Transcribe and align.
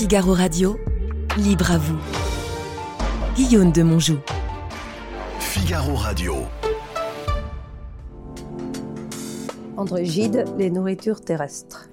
Figaro 0.00 0.32
Radio, 0.32 0.78
libre 1.36 1.72
à 1.72 1.76
vous. 1.76 1.98
Guillaume 3.36 3.70
de 3.70 3.82
Monjou. 3.82 4.16
Figaro 5.38 5.94
Radio. 5.94 6.36
André 9.76 10.06
Gide, 10.06 10.46
les 10.56 10.70
nourritures 10.70 11.20
terrestres. 11.20 11.90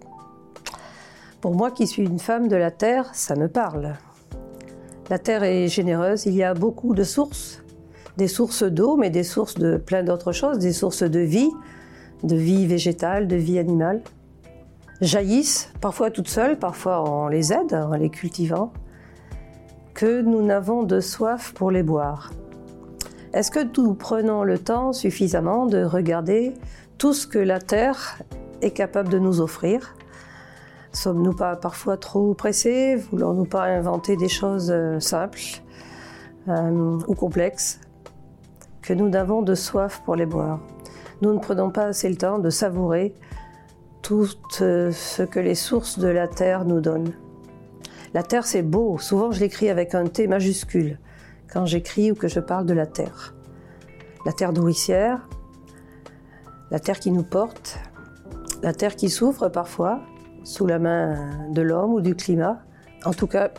Pour 1.42 1.54
moi 1.54 1.70
qui 1.70 1.86
suis 1.86 2.04
une 2.04 2.18
femme 2.18 2.48
de 2.48 2.56
la 2.56 2.72
terre, 2.72 3.10
ça 3.12 3.36
me 3.36 3.50
parle. 3.50 3.96
La 5.10 5.20
terre 5.20 5.44
est 5.44 5.68
généreuse, 5.68 6.28
il 6.28 6.34
y 6.34 6.44
a 6.44 6.54
beaucoup 6.54 6.96
de 6.96 7.04
sources, 7.04 7.62
des 8.16 8.30
sources 8.30 8.64
d'eau, 8.64 8.96
mais 8.96 9.10
des 9.10 9.24
sources 9.24 9.56
de 9.56 9.76
plein 9.76 10.04
d'autres 10.04 10.32
choses, 10.32 10.60
des 10.60 10.72
sources 10.72 11.04
de 11.04 11.20
vie, 11.20 11.52
de 12.24 12.38
vie 12.38 12.68
végétale, 12.68 13.28
de 13.28 13.36
vie 13.36 13.60
animale. 13.60 14.02
Jaillissent, 15.00 15.72
parfois 15.80 16.10
toutes 16.10 16.28
seules, 16.28 16.58
parfois 16.58 17.08
on 17.08 17.28
les 17.28 17.54
aide 17.54 17.74
en 17.74 17.94
les 17.94 18.10
cultivant, 18.10 18.74
que 19.94 20.22
nous 20.22 20.42
n'avons 20.42 20.82
de 20.82 21.00
soif 21.00 21.54
pour 21.54 21.70
les 21.70 21.84
boire. 21.84 22.32
Est-ce 23.34 23.52
que 23.52 23.60
nous 23.80 23.94
prenons 23.94 24.44
le 24.44 24.58
temps 24.58 24.94
suffisamment 24.94 25.68
de 25.68 25.84
regarder 25.84 26.56
tout 26.98 27.14
ce 27.14 27.28
que 27.28 27.38
la 27.38 27.60
terre 27.60 28.18
est 28.62 28.72
capable 28.72 29.10
de 29.10 29.20
nous 29.20 29.40
offrir? 29.40 29.96
Sommes-nous 30.94 31.34
pas 31.34 31.56
parfois 31.56 31.98
trop 31.98 32.34
pressés? 32.34 32.96
Voulons-nous 32.96 33.46
pas 33.46 33.66
inventer 33.66 34.18
des 34.18 34.30
choses 34.30 34.72
euh, 34.72 35.00
simples 35.00 35.62
euh, 36.48 36.98
ou 37.08 37.14
complexes? 37.14 37.80
Que 38.82 38.94
nous 38.94 39.10
n'avons 39.10 39.44
de 39.44 39.54
soif 39.54 40.02
pour 40.06 40.16
les 40.16 40.26
boire. 40.26 40.60
Nous 41.22 41.34
ne 41.34 41.40
prenons 41.40 41.70
pas 41.70 41.86
assez 41.86 42.10
le 42.10 42.16
temps 42.16 42.40
de 42.40 42.50
savourer 42.50 43.14
tout 44.08 44.30
euh, 44.62 44.94
ce 44.94 45.22
que 45.22 45.38
les 45.38 45.54
sources 45.54 46.00
de 46.00 46.08
la 46.08 46.30
terre 46.30 46.64
nous 46.64 46.80
donnent. 46.80 47.12
La 48.14 48.24
terre, 48.24 48.46
c'est 48.46 48.62
beau. 48.62 48.98
Souvent, 49.00 49.32
je 49.32 49.42
l'écris 49.42 49.70
avec 49.70 49.94
un 49.96 50.06
T 50.06 50.28
majuscule 50.28 50.98
quand 51.52 51.66
j'écris 51.66 52.14
ou 52.14 52.16
que 52.16 52.30
je 52.30 52.40
parle 52.40 52.66
de 52.66 52.74
la 52.74 52.86
terre. 52.86 53.36
La 54.26 54.32
terre 54.32 54.54
nourricière, 54.54 55.28
la 56.72 56.80
terre 56.80 57.02
qui 57.02 57.12
nous 57.12 57.24
porte, 57.24 57.80
la 58.64 58.72
terre 58.72 58.96
qui 58.96 59.10
souffre 59.10 59.50
parfois, 59.50 60.00
sous 60.46 60.66
la 60.66 60.80
main 60.80 61.50
de 61.52 61.62
l'homme 61.62 61.92
ou 61.92 62.00
du 62.00 62.16
climat. 62.16 62.62
En 63.04 63.12
tout 63.12 63.28
cas, 63.28 63.52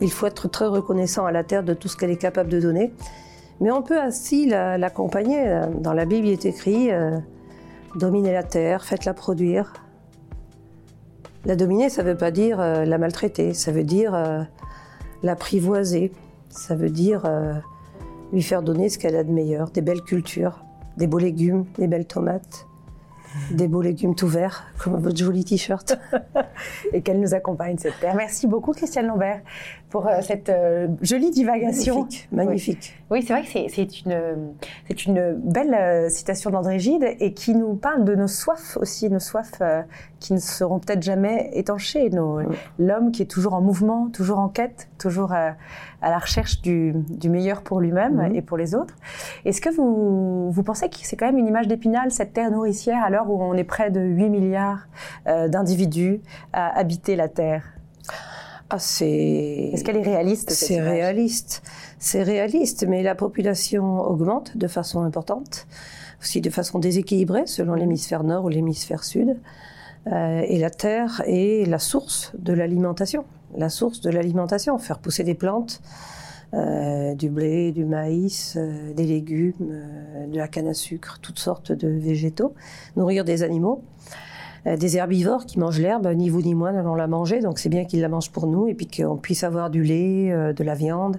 il 0.00 0.10
faut 0.10 0.26
être 0.26 0.48
très 0.48 0.68
reconnaissant 0.68 1.26
à 1.26 1.32
la 1.32 1.44
terre 1.44 1.62
de 1.62 1.74
tout 1.74 1.88
ce 1.88 1.98
qu'elle 1.98 2.10
est 2.10 2.16
capable 2.16 2.48
de 2.48 2.60
donner. 2.60 2.94
Mais 3.60 3.70
on 3.70 3.82
peut 3.82 4.00
ainsi 4.00 4.46
l'accompagner. 4.46 5.60
Dans 5.80 5.92
la 5.92 6.06
Bible, 6.06 6.28
il 6.28 6.32
est 6.32 6.46
écrit 6.46 6.90
euh, 6.90 7.18
Dominez 7.96 8.32
la 8.32 8.42
terre, 8.42 8.84
faites-la 8.84 9.14
produire. 9.14 9.72
La 11.46 11.56
dominer, 11.56 11.88
ça 11.88 12.02
ne 12.02 12.10
veut 12.10 12.16
pas 12.16 12.30
dire 12.30 12.60
euh, 12.60 12.84
la 12.84 12.98
maltraiter, 12.98 13.54
ça 13.54 13.72
veut 13.72 13.84
dire 13.84 14.14
euh, 14.14 14.42
l'apprivoiser, 15.22 16.12
ça 16.50 16.74
veut 16.74 16.90
dire 16.90 17.24
lui 18.32 18.42
faire 18.42 18.62
donner 18.62 18.88
ce 18.88 18.98
qu'elle 18.98 19.16
a 19.16 19.24
de 19.24 19.32
meilleur, 19.32 19.70
des 19.70 19.80
belles 19.80 20.02
cultures, 20.02 20.62
des 20.96 21.06
beaux 21.06 21.18
légumes, 21.18 21.64
des 21.78 21.86
belles 21.86 22.06
tomates, 22.06 22.66
des 23.50 23.68
beaux 23.68 23.82
légumes 23.82 24.14
tout 24.14 24.28
verts, 24.28 24.64
comme 24.78 25.00
votre 25.00 25.16
joli 25.16 25.44
t-shirt. 25.44 25.98
et 26.92 27.02
qu'elle 27.02 27.20
nous 27.20 27.34
accompagne, 27.34 27.78
cette 27.78 27.98
terre. 28.00 28.14
Merci 28.14 28.46
beaucoup, 28.46 28.72
Christiane 28.72 29.06
Lambert, 29.06 29.40
pour 29.90 30.08
euh, 30.08 30.20
cette 30.20 30.48
euh, 30.48 30.88
jolie 31.00 31.30
divagation. 31.30 32.00
Magnifique, 32.00 32.28
magnifique. 32.32 32.94
Oui, 33.10 33.22
c'est 33.22 33.32
vrai 33.32 33.42
que 33.42 33.72
c'est 33.72 34.00
une, 34.00 34.54
une 35.06 35.32
belle 35.34 35.74
euh, 35.74 36.08
citation 36.08 36.50
d'André 36.50 36.78
Gide 36.78 37.06
et 37.20 37.32
qui 37.34 37.54
nous 37.54 37.74
parle 37.74 38.04
de 38.04 38.14
nos 38.14 38.26
soifs 38.26 38.76
aussi, 38.80 39.08
nos 39.10 39.20
soifs 39.20 39.62
qui 40.18 40.32
ne 40.32 40.38
seront 40.38 40.80
peut-être 40.80 41.02
jamais 41.02 41.50
étanchées. 41.54 42.10
L'homme 42.78 43.12
qui 43.12 43.22
est 43.22 43.30
toujours 43.30 43.54
en 43.54 43.60
mouvement, 43.60 44.08
toujours 44.08 44.38
en 44.38 44.48
quête, 44.48 44.88
toujours 44.98 45.32
à, 45.32 45.54
la 46.02 46.18
recherche 46.18 46.60
du, 46.62 46.94
meilleur 47.24 47.62
pour 47.62 47.80
lui-même 47.80 48.16
mhm. 48.16 48.34
et 48.34 48.42
pour 48.42 48.56
les 48.56 48.74
autres. 48.74 48.94
Est-ce 49.44 49.60
que 49.60 49.70
vous, 49.70 50.50
vous 50.50 50.62
pensez 50.62 50.88
que 50.88 50.96
c'est 51.02 51.16
quand 51.16 51.26
même 51.26 51.38
une 51.38 51.46
image 51.46 51.68
d'épinal, 51.68 52.10
cette 52.10 52.32
terre 52.32 52.50
nourricière, 52.50 53.04
à 53.04 53.10
l'heure 53.10 53.30
où 53.30 53.42
on 53.42 53.54
est 53.54 53.64
près 53.64 53.90
de 53.90 54.00
8 54.00 54.30
milliards 54.30 54.88
d'individus 55.26 56.20
à 56.52 56.76
habiter 56.76 57.16
la 57.16 57.28
Terre? 57.28 57.76
Ah, 58.68 58.78
c'est. 58.80 59.70
Est-ce 59.72 59.84
qu'elle 59.84 59.96
est 59.96 60.02
réaliste 60.02 60.50
C'est 60.50 60.80
réaliste. 60.80 61.62
C'est 61.98 62.22
réaliste, 62.22 62.84
mais 62.88 63.02
la 63.02 63.14
population 63.14 64.00
augmente 64.00 64.56
de 64.56 64.66
façon 64.66 65.02
importante, 65.02 65.68
aussi 66.20 66.40
de 66.40 66.50
façon 66.50 66.80
déséquilibrée 66.80 67.46
selon 67.46 67.74
l'hémisphère 67.74 68.24
nord 68.24 68.44
ou 68.44 68.48
l'hémisphère 68.48 69.04
sud. 69.04 69.36
Euh, 70.12 70.42
et 70.46 70.58
la 70.58 70.70
terre 70.70 71.22
est 71.26 71.68
la 71.68 71.78
source 71.78 72.32
de 72.38 72.52
l'alimentation. 72.52 73.24
La 73.56 73.68
source 73.68 74.00
de 74.00 74.10
l'alimentation, 74.10 74.78
faire 74.78 74.98
pousser 74.98 75.22
des 75.22 75.34
plantes, 75.34 75.80
euh, 76.54 77.14
du 77.14 77.28
blé, 77.28 77.70
du 77.70 77.84
maïs, 77.84 78.56
euh, 78.56 78.92
des 78.94 79.04
légumes, 79.04 79.54
de 80.28 80.36
la 80.36 80.48
canne 80.48 80.68
à 80.68 80.74
sucre, 80.74 81.18
toutes 81.22 81.38
sortes 81.38 81.72
de 81.72 81.88
végétaux, 81.88 82.54
nourrir 82.96 83.24
des 83.24 83.42
animaux. 83.42 83.82
Euh, 84.66 84.76
des 84.76 84.96
herbivores 84.96 85.46
qui 85.46 85.58
mangent 85.58 85.78
l'herbe, 85.78 86.06
ni 86.08 86.28
vous 86.28 86.42
ni 86.42 86.54
moi 86.54 86.72
n'allons 86.72 86.94
la 86.94 87.06
manger, 87.06 87.40
donc 87.40 87.58
c'est 87.58 87.68
bien 87.68 87.84
qu'ils 87.84 88.00
la 88.00 88.08
mangent 88.08 88.30
pour 88.30 88.46
nous 88.46 88.66
et 88.66 88.74
puis 88.74 88.88
qu'on 88.88 89.16
puisse 89.16 89.44
avoir 89.44 89.70
du 89.70 89.82
lait, 89.82 90.32
euh, 90.32 90.52
de 90.52 90.64
la 90.64 90.74
viande. 90.74 91.18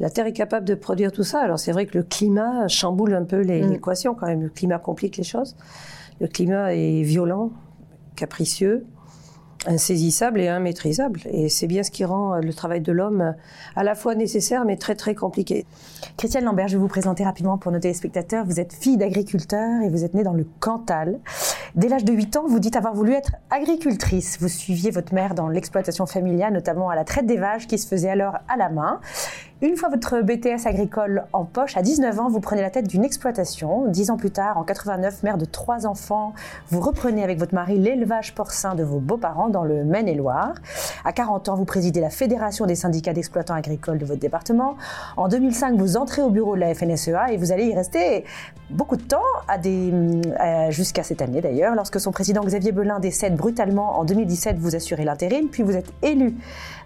La 0.00 0.10
Terre 0.10 0.26
est 0.26 0.32
capable 0.32 0.66
de 0.66 0.74
produire 0.74 1.12
tout 1.12 1.22
ça. 1.22 1.40
Alors 1.40 1.58
c'est 1.58 1.72
vrai 1.72 1.86
que 1.86 1.96
le 1.98 2.04
climat 2.04 2.66
chamboule 2.68 3.14
un 3.14 3.24
peu 3.24 3.42
mm. 3.42 3.70
l'équation 3.70 4.14
quand 4.14 4.26
même. 4.26 4.42
Le 4.42 4.48
climat 4.48 4.78
complique 4.78 5.16
les 5.16 5.24
choses. 5.24 5.56
Le 6.20 6.26
climat 6.26 6.74
est 6.74 7.02
violent, 7.02 7.50
capricieux 8.16 8.86
insaisissable 9.66 10.40
et 10.40 10.46
immaîtrisable. 10.46 11.20
Et 11.30 11.48
c'est 11.48 11.66
bien 11.66 11.82
ce 11.82 11.90
qui 11.90 12.04
rend 12.04 12.36
le 12.36 12.52
travail 12.52 12.80
de 12.80 12.92
l'homme 12.92 13.34
à 13.76 13.84
la 13.84 13.94
fois 13.94 14.14
nécessaire 14.14 14.64
mais 14.64 14.76
très 14.76 14.94
très 14.94 15.14
compliqué. 15.14 15.66
Christiane 16.16 16.44
Lambert, 16.44 16.68
je 16.68 16.76
vais 16.76 16.80
vous 16.80 16.88
présenter 16.88 17.24
rapidement 17.24 17.58
pour 17.58 17.72
nos 17.72 17.78
téléspectateurs. 17.78 18.44
Vous 18.44 18.60
êtes 18.60 18.72
fille 18.72 18.96
d'agriculteur 18.96 19.82
et 19.82 19.88
vous 19.88 20.04
êtes 20.04 20.14
née 20.14 20.22
dans 20.22 20.32
le 20.32 20.46
Cantal. 20.60 21.18
Dès 21.74 21.88
l'âge 21.88 22.04
de 22.04 22.12
8 22.12 22.36
ans, 22.36 22.44
vous 22.46 22.60
dites 22.60 22.76
avoir 22.76 22.94
voulu 22.94 23.14
être 23.14 23.32
agricultrice. 23.50 24.38
Vous 24.40 24.46
suiviez 24.46 24.92
votre 24.92 25.12
mère 25.12 25.34
dans 25.34 25.48
l'exploitation 25.48 26.06
familiale, 26.06 26.52
notamment 26.52 26.88
à 26.88 26.94
la 26.94 27.02
traite 27.02 27.26
des 27.26 27.36
vaches 27.36 27.66
qui 27.66 27.78
se 27.78 27.88
faisait 27.88 28.10
alors 28.10 28.38
à 28.46 28.56
la 28.56 28.68
main. 28.68 29.00
Une 29.64 29.78
fois 29.78 29.88
votre 29.88 30.20
BTS 30.20 30.66
agricole 30.66 31.24
en 31.32 31.46
poche, 31.46 31.78
à 31.78 31.80
19 31.80 32.20
ans, 32.20 32.28
vous 32.28 32.40
prenez 32.40 32.60
la 32.60 32.68
tête 32.68 32.86
d'une 32.86 33.02
exploitation. 33.02 33.86
Dix 33.88 34.10
ans 34.10 34.18
plus 34.18 34.30
tard, 34.30 34.58
en 34.58 34.62
89, 34.62 35.22
mère 35.22 35.38
de 35.38 35.46
trois 35.46 35.86
enfants, 35.86 36.34
vous 36.68 36.80
reprenez 36.80 37.24
avec 37.24 37.38
votre 37.38 37.54
mari 37.54 37.78
l'élevage 37.78 38.34
porcin 38.34 38.74
de 38.74 38.82
vos 38.82 38.98
beaux-parents 38.98 39.48
dans 39.48 39.64
le 39.64 39.82
Maine-et-Loire. 39.82 40.52
À 41.06 41.14
40 41.14 41.48
ans, 41.48 41.54
vous 41.54 41.64
présidez 41.64 42.02
la 42.02 42.10
Fédération 42.10 42.66
des 42.66 42.74
syndicats 42.74 43.14
d'exploitants 43.14 43.54
agricoles 43.54 43.96
de 43.96 44.04
votre 44.04 44.20
département. 44.20 44.76
En 45.16 45.28
2005, 45.28 45.78
vous 45.78 45.96
entrez 45.96 46.20
au 46.20 46.28
bureau 46.28 46.56
de 46.56 46.60
la 46.60 46.74
FNSEA 46.74 47.32
et 47.32 47.38
vous 47.38 47.50
allez 47.50 47.64
y 47.64 47.74
rester 47.74 48.26
beaucoup 48.68 48.96
de 48.96 49.02
temps, 49.02 49.22
jusqu'à 50.68 51.02
cette 51.02 51.22
année 51.22 51.40
d'ailleurs, 51.40 51.74
lorsque 51.74 52.00
son 52.00 52.12
président 52.12 52.42
Xavier 52.42 52.72
Belin 52.72 53.00
décède 53.00 53.34
brutalement 53.34 53.98
en 53.98 54.04
2017, 54.04 54.58
vous 54.58 54.74
assurez 54.74 55.04
l'intérim, 55.04 55.48
puis 55.48 55.62
vous 55.62 55.76
êtes 55.76 55.90
élu 56.02 56.36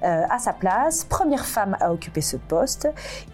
euh, 0.05 0.23
à 0.31 0.39
sa 0.39 0.53
place, 0.53 1.05
première 1.05 1.45
femme 1.45 1.77
à 1.81 1.93
occuper 1.93 2.21
ce 2.21 2.37
poste. 2.37 2.68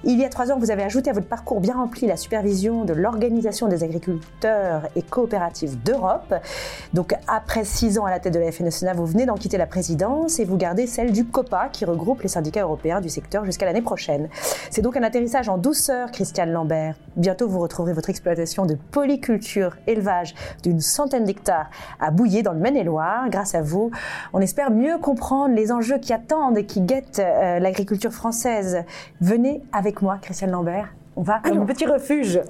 Il 0.05 0.19
y 0.19 0.25
a 0.25 0.29
trois 0.29 0.51
ans, 0.51 0.59
vous 0.59 0.71
avez 0.71 0.83
ajouté 0.83 1.11
à 1.11 1.13
votre 1.13 1.27
parcours 1.27 1.61
bien 1.61 1.75
rempli 1.75 2.07
la 2.07 2.17
supervision 2.17 2.85
de 2.85 2.93
l'Organisation 2.93 3.69
des 3.69 3.83
agriculteurs 3.83 4.89
et 4.97 5.03
coopératives 5.03 5.83
d'Europe. 5.83 6.35
Donc 6.93 7.15
après 7.27 7.65
six 7.65 7.99
ans 7.99 8.05
à 8.05 8.11
la 8.11 8.21
tête 8.21 8.35
de 8.35 8.39
la 8.39 8.53
FNSEA, 8.53 8.93
vous 8.95 9.07
venez 9.07 9.27
d'en 9.27 9.35
quitter 9.35 9.59
la 9.59 9.67
présidence 9.67 10.39
et 10.39 10.45
vous 10.45 10.57
gardez 10.57 10.87
celle 10.87 11.13
du 11.13 11.25
COPA 11.25 11.69
qui 11.71 11.85
regroupe 11.85 12.23
les 12.23 12.29
syndicats 12.29 12.63
européens 12.63 13.01
du 13.01 13.09
secteur 13.09 13.45
jusqu'à 13.45 13.67
l'année 13.67 13.83
prochaine. 13.83 14.29
C'est 14.71 14.83
donc 14.83 14.97
un 14.97 15.03
atterrissage 15.03 15.49
en 15.49 15.59
douceur, 15.59 16.11
Christiane 16.11 16.53
Lambert. 16.53 16.97
Bientôt, 17.17 17.49
vous 17.49 17.61
retrouverez 17.61 17.93
votre 17.93 18.11
exploitation 18.11 18.67
de 18.67 18.77
polyculture, 18.91 19.77
élevage 19.87 20.35
d'une 20.63 20.81
centaine 20.81 21.25
d'hectares 21.25 21.71
à 22.01 22.11
Bouillé 22.11 22.43
dans 22.43 22.53
le 22.53 22.59
Maine-et-Loire. 22.59 23.29
Grâce 23.31 23.55
à 23.55 23.63
vous, 23.63 23.91
on 24.33 24.41
espère 24.41 24.71
mieux 24.71 24.99
comprendre 24.99 25.55
les 25.55 25.73
enjeux 25.73 25.99
qui 25.99 26.13
attendent 26.13 26.59
et 26.59 26.67
qui 26.67 26.81
guettent 26.81 27.21
euh, 27.21 27.59
l'agriculture 27.59 28.13
française. 28.13 28.85
Venez 29.21 29.63
avec 29.73 30.03
moi, 30.03 30.19
Christiane 30.21 30.51
Lambert. 30.51 30.93
On 31.15 31.23
va 31.23 31.41
à 31.45 31.53
mon 31.53 31.65
petit 31.65 31.87
refuge. 31.87 32.41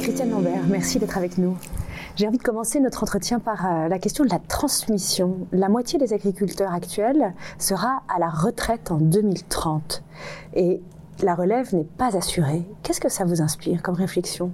Christiane 0.00 0.30
Lambert, 0.30 0.62
merci 0.68 0.98
d'être 0.98 1.18
avec 1.18 1.36
nous. 1.36 1.56
J'ai 2.16 2.26
envie 2.26 2.38
de 2.38 2.42
commencer 2.42 2.80
notre 2.80 3.02
entretien 3.02 3.40
par 3.40 3.66
euh, 3.66 3.88
la 3.88 3.98
question 3.98 4.24
de 4.24 4.30
la 4.30 4.38
transmission. 4.38 5.46
La 5.52 5.68
moitié 5.68 5.98
des 5.98 6.14
agriculteurs 6.14 6.72
actuels 6.72 7.34
sera 7.58 8.02
à 8.08 8.18
la 8.18 8.30
retraite 8.30 8.90
en 8.90 8.96
2030 8.96 10.02
et 10.54 10.80
la 11.22 11.34
relève 11.34 11.74
n'est 11.74 11.84
pas 11.84 12.16
assurée. 12.16 12.66
Qu'est-ce 12.82 13.00
que 13.02 13.10
ça 13.10 13.26
vous 13.26 13.42
inspire 13.42 13.82
comme 13.82 13.96
réflexion? 13.96 14.50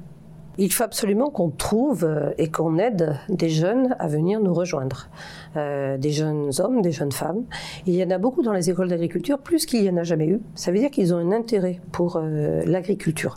Il 0.59 0.73
faut 0.73 0.85
absolument 0.85 1.31
qu'on 1.31 1.51
trouve 1.51 2.05
euh, 2.05 2.31
et 2.39 2.51
qu'on 2.51 2.79
aide 2.79 3.19
des 3.29 3.49
jeunes 3.49 3.97
à 3.99 4.07
venir 4.07 4.41
nous 4.41 4.55
rejoindre. 4.55 5.09
Euh, 5.57 5.99
des 5.99 6.13
jeunes 6.13 6.51
hommes, 6.61 6.81
des 6.81 6.93
jeunes 6.93 7.13
femmes. 7.13 7.45
Il 7.87 7.95
y 7.95 8.03
en 8.03 8.11
a 8.11 8.19
beaucoup 8.19 8.43
dans 8.43 8.53
les 8.53 8.71
écoles 8.71 8.89
d'agriculture, 8.89 9.39
plus 9.39 9.67
qu'il 9.67 9.83
y 9.83 9.91
en 9.91 9.97
a 9.99 10.03
jamais 10.03 10.27
eu. 10.27 10.41
Ça 10.55 10.73
veut 10.73 10.79
dire 10.79 10.91
qu'ils 10.91 11.13
ont 11.13 11.19
un 11.19 11.33
intérêt 11.33 11.81
pour 11.93 12.17
euh, 12.17 12.63
l'agriculture. 12.65 13.37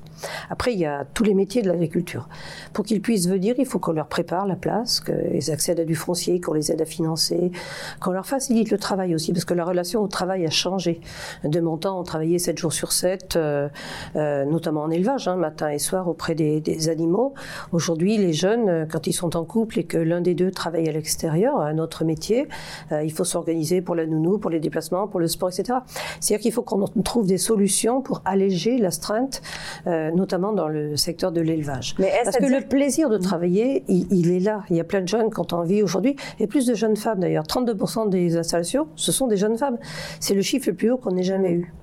Après, 0.49 0.73
il 0.73 0.79
y 0.79 0.85
a 0.85 1.05
tous 1.13 1.23
les 1.23 1.33
métiers 1.33 1.61
de 1.61 1.67
l'agriculture. 1.67 2.27
Pour 2.73 2.85
qu'ils 2.85 3.01
puissent 3.01 3.27
venir, 3.27 3.55
il 3.57 3.65
faut 3.65 3.79
qu'on 3.79 3.93
leur 3.93 4.07
prépare 4.07 4.45
la 4.45 4.55
place, 4.55 5.01
qu'ils 5.01 5.51
accèdent 5.51 5.79
à 5.79 5.85
du 5.85 5.95
foncier, 5.95 6.39
qu'on 6.39 6.53
les 6.53 6.71
aide 6.71 6.81
à 6.81 6.85
financer, 6.85 7.51
qu'on 7.99 8.11
leur 8.11 8.25
facilite 8.25 8.71
le 8.71 8.77
travail 8.77 9.15
aussi, 9.15 9.33
parce 9.33 9.45
que 9.45 9.53
la 9.53 9.65
relation 9.65 10.01
au 10.01 10.07
travail 10.07 10.45
a 10.45 10.49
changé. 10.49 11.01
De 11.43 11.59
mon 11.59 11.77
temps, 11.77 11.99
on 11.99 12.03
travaillait 12.03 12.39
7 12.39 12.57
jours 12.57 12.73
sur 12.73 12.91
7, 12.91 13.35
euh, 13.35 13.69
euh, 14.15 14.45
notamment 14.45 14.83
en 14.83 14.91
élevage, 14.91 15.27
hein, 15.27 15.35
matin 15.35 15.69
et 15.69 15.79
soir, 15.79 16.07
auprès 16.07 16.35
des, 16.35 16.61
des 16.61 16.89
animaux. 16.89 17.33
Aujourd'hui, 17.71 18.17
les 18.17 18.33
jeunes, 18.33 18.69
euh, 18.69 18.85
quand 18.89 19.07
ils 19.07 19.13
sont 19.13 19.35
en 19.35 19.45
couple 19.45 19.79
et 19.79 19.83
que 19.83 19.97
l'un 19.97 20.21
des 20.21 20.33
deux 20.33 20.51
travaille 20.51 20.87
à 20.87 20.91
l'extérieur, 20.91 21.59
un 21.59 21.77
autre 21.77 22.03
métier, 22.03 22.47
euh, 22.91 23.03
il 23.03 23.11
faut 23.11 23.23
s'organiser 23.23 23.81
pour 23.81 23.95
la 23.95 24.05
nounou, 24.05 24.37
pour 24.37 24.49
les 24.49 24.59
déplacements, 24.59 25.07
pour 25.07 25.19
le 25.19 25.27
sport, 25.27 25.49
etc. 25.49 25.79
C'est-à-dire 26.19 26.41
qu'il 26.41 26.51
faut 26.51 26.61
qu'on 26.61 26.85
trouve 27.03 27.27
des 27.27 27.37
solutions 27.37 28.01
pour 28.01 28.21
alléger 28.25 28.77
l'astreinte, 28.77 29.41
euh, 29.87 30.11
notamment 30.15 30.53
dans 30.53 30.67
le 30.67 30.95
secteur 30.95 31.31
de 31.31 31.41
l'élevage. 31.41 31.95
Parce 32.23 32.37
que 32.37 32.45
dire- 32.45 32.59
le 32.59 32.65
plaisir 32.65 33.09
de 33.09 33.17
travailler, 33.17 33.83
il, 33.87 34.07
il 34.11 34.31
est 34.31 34.39
là. 34.39 34.63
Il 34.69 34.75
y 34.75 34.79
a 34.79 34.83
plein 34.83 35.01
de 35.01 35.07
jeunes 35.07 35.29
qui 35.29 35.39
ont 35.39 35.47
envie 35.53 35.83
aujourd'hui, 35.83 36.15
et 36.39 36.47
plus 36.47 36.65
de 36.65 36.73
jeunes 36.73 36.95
femmes 36.97 37.19
d'ailleurs. 37.19 37.43
32% 37.45 38.09
des 38.09 38.37
installations, 38.37 38.87
ce 38.95 39.11
sont 39.11 39.27
des 39.27 39.37
jeunes 39.37 39.57
femmes. 39.57 39.77
C'est 40.19 40.33
le 40.33 40.41
chiffre 40.41 40.69
le 40.69 40.75
plus 40.75 40.91
haut 40.91 40.97
qu'on 40.97 41.15
ait 41.17 41.23
jamais 41.23 41.51
eu. 41.51 41.73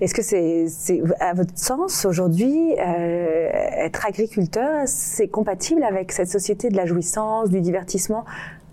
Est-ce 0.00 0.14
que 0.14 0.22
c'est, 0.22 0.66
à 1.20 1.32
votre 1.32 1.56
sens, 1.56 2.04
aujourd'hui, 2.04 2.74
euh, 2.78 3.48
être 3.52 4.04
agriculteur, 4.04 4.82
c'est 4.86 5.28
compatible 5.28 5.84
avec 5.84 6.10
cette 6.12 6.28
société 6.28 6.70
de 6.70 6.76
la 6.76 6.86
jouissance, 6.86 7.50
du 7.50 7.60
divertissement 7.60 8.24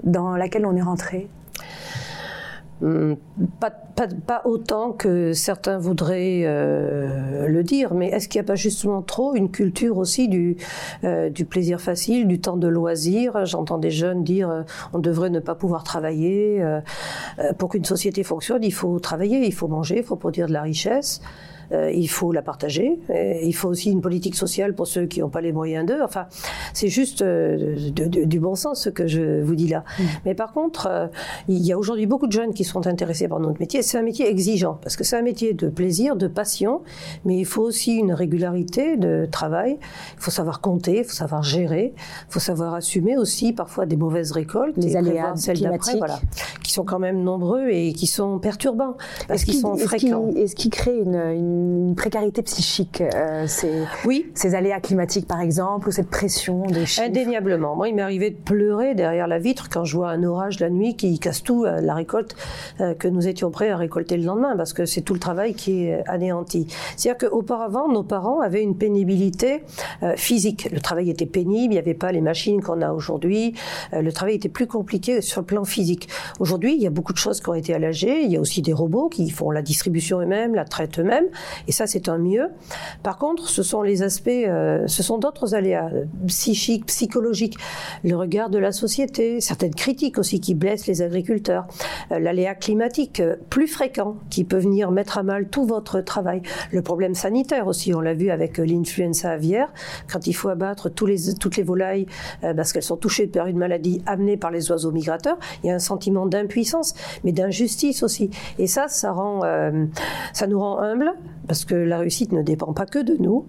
dans 0.04 0.36
laquelle 0.36 0.66
on 0.66 0.76
est 0.76 0.82
rentré? 0.82 1.28
Pas, 3.60 3.72
pas, 3.72 4.08
pas 4.28 4.42
autant 4.46 4.92
que 4.92 5.34
certains 5.34 5.80
voudraient 5.80 6.44
euh, 6.46 7.48
le 7.48 7.64
dire, 7.64 7.96
mais 7.96 8.10
est-ce 8.10 8.28
qu'il 8.30 8.40
n'y 8.40 8.46
a 8.46 8.48
pas 8.48 8.56
justement 8.56 9.02
trop 9.02 9.34
une 9.34 9.50
culture 9.50 9.98
aussi 9.98 10.28
du, 10.28 10.58
euh, 11.04 11.30
du 11.30 11.46
plaisir 11.46 11.82
facile, 11.82 12.28
du 12.28 12.40
temps 12.40 12.58
de 12.58 12.68
loisir? 12.68 13.46
J'entends 13.46 13.80
des 13.80 13.90
jeunes 13.90 14.24
dire 14.24 14.50
euh, 14.50 14.62
on 14.94 15.00
devrait 15.00 15.32
ne 15.32 15.40
pas 15.40 15.56
pouvoir 15.56 15.84
travailler. 15.84 16.62
euh, 16.62 16.82
euh, 17.40 17.54
pour 17.54 17.70
qu'une 17.70 17.86
société 17.86 18.24
fonctionne, 18.24 18.64
il 18.64 18.74
faut 18.74 19.00
travailler, 19.00 19.46
il 19.46 19.54
faut 19.54 19.68
manger, 19.68 19.98
il 19.98 20.04
faut 20.04 20.16
produire 20.16 20.48
de 20.48 20.54
la 20.54 20.62
richesse. 20.62 21.22
Euh, 21.72 21.92
il 21.92 22.08
faut 22.08 22.32
la 22.32 22.42
partager. 22.42 23.00
Et 23.14 23.46
il 23.48 23.54
faut 23.54 23.68
aussi 23.70 23.92
une 23.92 24.02
politique 24.02 24.36
sociale 24.36 24.74
pour 24.74 24.88
ceux 24.88 25.06
qui 25.06 25.20
n'ont 25.22 25.30
pas 25.30 25.42
les 25.42 25.52
moyens 25.52 25.86
d'eux. 25.86 26.02
Enfin, 26.04 26.26
c'est 26.74 26.88
juste 26.88 27.22
euh, 27.22 27.76
de- 27.92 28.06
de- 28.06 28.24
du 28.26 28.40
bon 28.40 28.56
sens 28.56 28.82
ce 28.84 28.90
que 28.90 29.08
je 29.08 29.42
vous 29.42 29.56
dis 29.56 29.68
là. 29.68 29.84
Mais 30.26 30.34
par 30.36 30.54
contre, 30.54 30.88
euh, 30.90 31.08
il 31.48 31.66
y 31.66 31.72
a 31.72 31.78
aujourd'hui 31.78 32.06
beaucoup 32.06 32.28
de 32.28 32.32
jeunes 32.32 32.54
qui 32.54 32.64
sont 32.64 32.88
intéressés 32.88 33.28
par 33.28 33.40
notre 33.40 33.60
métier. 33.60 33.82
C'est 33.82 33.98
un 33.98 34.04
métier 34.04 34.28
exigeant 34.30 34.78
parce 34.82 34.96
que 34.96 35.04
c'est 35.04 35.18
un 35.18 35.22
métier 35.22 35.54
de 35.54 35.68
plaisir, 35.70 36.16
de 36.16 36.28
passion, 36.28 36.82
mais 37.26 37.38
il 37.38 37.46
faut 37.46 37.62
aussi 37.64 37.96
une 37.96 38.14
régularité 38.14 38.98
de 38.98 39.28
travail. 39.32 39.78
Il 40.18 40.22
faut 40.24 40.32
savoir 40.32 40.62
compter, 40.62 41.00
il 41.00 41.04
faut 41.04 41.14
savoir 41.16 41.44
gérer, 41.44 41.94
il 41.98 42.32
faut 42.34 42.40
savoir 42.40 42.74
assumer 42.74 43.18
aussi 43.18 43.54
parfois 43.54 43.86
des 43.86 43.98
mauvaises 43.98 44.32
récoltes, 44.32 44.76
Les 44.78 44.96
aléas 44.96 45.36
celles 45.36 45.60
d'après, 45.62 45.98
voilà, 45.98 46.20
qui 46.64 46.72
sont 46.74 46.84
quand 46.84 47.00
même 47.00 47.24
nombreux 47.24 47.70
et 47.70 47.94
qui 47.94 48.08
sont 48.08 48.40
perturbants 48.40 48.96
parce 49.28 49.44
qu'ils 49.44 49.54
qu'il- 49.56 49.62
sont 49.62 49.76
fréquents. 49.78 50.30
Est-ce 50.36 50.56
qui 50.56 50.70
crée 50.70 50.98
une, 51.00 51.16
une 51.16 51.57
précarité 51.96 52.42
psychique 52.42 53.02
euh, 53.02 53.46
ces, 53.48 53.84
Oui, 54.06 54.32
ces 54.34 54.56
aléas 54.56 54.80
climatiques, 54.80 55.28
par 55.28 55.42
exemple, 55.42 55.90
ou 55.90 55.92
cette 55.92 56.10
pression 56.10 56.66
de 56.66 56.86
chiffres 56.86 57.08
Indéniablement. 57.08 57.76
Moi, 57.76 57.90
il 57.90 57.96
m'est 57.96 58.02
arrivé 58.02 58.32
de 58.32 58.38
pleurer 58.38 58.96
derrière 58.96 59.28
la 59.28 59.40
vitre 59.40 59.70
quand 59.70 59.86
je 59.86 59.96
vois 59.98 60.10
un 60.10 60.24
orage 60.24 60.60
la 60.60 60.70
nuit 60.70 60.96
qui 60.96 61.20
casse 61.20 61.44
tout, 61.44 61.66
euh, 61.66 61.82
la 61.82 61.94
récolte 61.94 62.36
euh, 62.82 62.94
que 62.94 63.08
nous 63.08 63.28
étions 63.28 63.52
prêts 63.52 63.70
à 63.70 63.78
récolter 63.78 64.18
le 64.18 64.24
lendemain, 64.24 64.56
parce 64.56 64.74
que 64.74 64.86
c'est 64.86 65.02
tout 65.02 65.14
le 65.14 65.20
travail 65.20 65.54
qui 65.54 65.86
est 65.86 66.04
anéanti. 66.08 66.68
C'est-à-dire 66.96 67.30
qu'auparavant, 67.30 67.88
nos 67.88 68.04
parents 68.04 68.42
avaient 68.42 68.64
une 68.64 68.78
pénibilité 68.78 69.64
euh, 70.04 70.16
physique. 70.16 70.70
Le 70.72 70.80
travail 70.80 71.10
était 71.10 71.26
pénible, 71.26 71.74
il 71.74 71.76
n'y 71.76 71.80
avait 71.80 71.94
pas 71.94 72.12
les 72.12 72.22
machines 72.22 72.62
qu'on 72.62 72.82
a 72.82 72.92
aujourd'hui. 72.92 73.54
Euh, 73.94 74.02
le 74.02 74.12
travail 74.12 74.36
était 74.36 74.50
plus 74.50 74.68
compliqué 74.68 75.22
sur 75.22 75.42
le 75.42 75.46
plan 75.46 75.66
physique. 75.66 76.08
Aujourd'hui, 76.40 76.76
il 76.76 76.82
y 76.82 76.88
a 76.88 76.90
beaucoup 76.90 77.14
de 77.14 77.18
choses 77.18 77.42
qui 77.42 77.50
ont 77.50 77.54
été 77.54 77.74
allégées. 77.74 78.22
Il 78.22 78.32
y 78.32 78.38
a 78.38 78.40
aussi 78.40 78.62
des 78.62 78.74
robots 78.74 79.10
qui 79.10 79.30
font 79.30 79.52
la 79.52 79.62
distribution 79.62 80.20
eux-mêmes, 80.22 80.56
la 80.56 80.66
traite 80.66 81.00
eux-mêmes, 81.00 81.28
et 81.68 81.72
ça, 81.72 81.88
c'est 81.88 82.10
un 82.10 82.18
mieux. 82.18 82.50
Par 83.04 83.18
contre, 83.18 83.48
ce 83.50 83.64
sont 83.64 83.82
les 83.82 84.04
aspects, 84.04 84.28
euh, 84.30 84.86
ce 84.88 85.04
sont 85.04 85.18
d'autres 85.18 85.56
aléas 85.56 85.90
euh, 85.94 86.06
psychiques, 86.28 86.86
psychologiques, 86.88 87.58
le 88.04 88.16
regard 88.16 88.50
de 88.50 88.58
la 88.58 88.72
société, 88.72 89.42
certaines 89.42 89.76
critiques 89.76 90.18
aussi 90.18 90.40
qui 90.40 90.56
blessent 90.56 90.88
les 90.88 91.02
agriculteurs, 91.02 91.68
euh, 92.12 92.20
l'aléa 92.20 92.56
climatique 92.56 93.22
plus 93.50 93.68
fréquent 93.68 94.18
qui 94.30 94.44
peut 94.44 94.58
venir 94.58 94.92
mettre 94.92 95.18
à 95.18 95.24
mal 95.24 95.48
tout 95.50 95.66
votre 95.66 96.02
travail, 96.02 96.42
le 96.72 96.82
problème 96.82 97.16
sanitaire 97.16 97.68
aussi, 97.68 97.94
on 97.94 98.02
l'a 98.02 98.14
vu 98.14 98.30
avec 98.30 98.58
l'influenza 98.58 99.32
aviaire, 99.32 99.70
quand 100.12 100.28
il 100.28 100.34
faut 100.34 100.50
abattre 100.50 100.90
toutes 100.90 101.58
les 101.58 101.64
volailles 101.64 102.06
parce 102.42 102.74
qu'elles 102.74 102.84
sont 102.84 102.98
touchées 102.98 103.28
par 103.28 103.48
une 103.48 103.58
maladie 103.58 104.02
amenée 104.06 104.38
par 104.38 104.52
les 104.52 104.72
oiseaux 104.72 104.92
migrateurs, 104.92 105.38
il 105.64 105.68
y 105.68 105.70
a 105.72 105.76
un 105.76 105.80
sentiment 105.80 106.26
d'impuissance, 106.26 106.94
mais 107.24 107.32
d'injustice 107.32 108.04
aussi. 108.04 108.30
Et 108.60 108.68
ça, 108.68 108.88
ça 108.88 109.12
rend, 109.12 109.42
ça 110.34 110.48
nous 110.48 110.60
rend 110.60 110.80
humbles 110.80 111.14
parce 111.48 111.66
que 111.66 111.76
la 111.76 111.98
réussite 111.98 112.32
ne 112.32 112.42
dépend 112.42 112.74
pas 112.74 112.86
que 112.86 113.00
de 113.00 113.16
nous. 113.20 113.46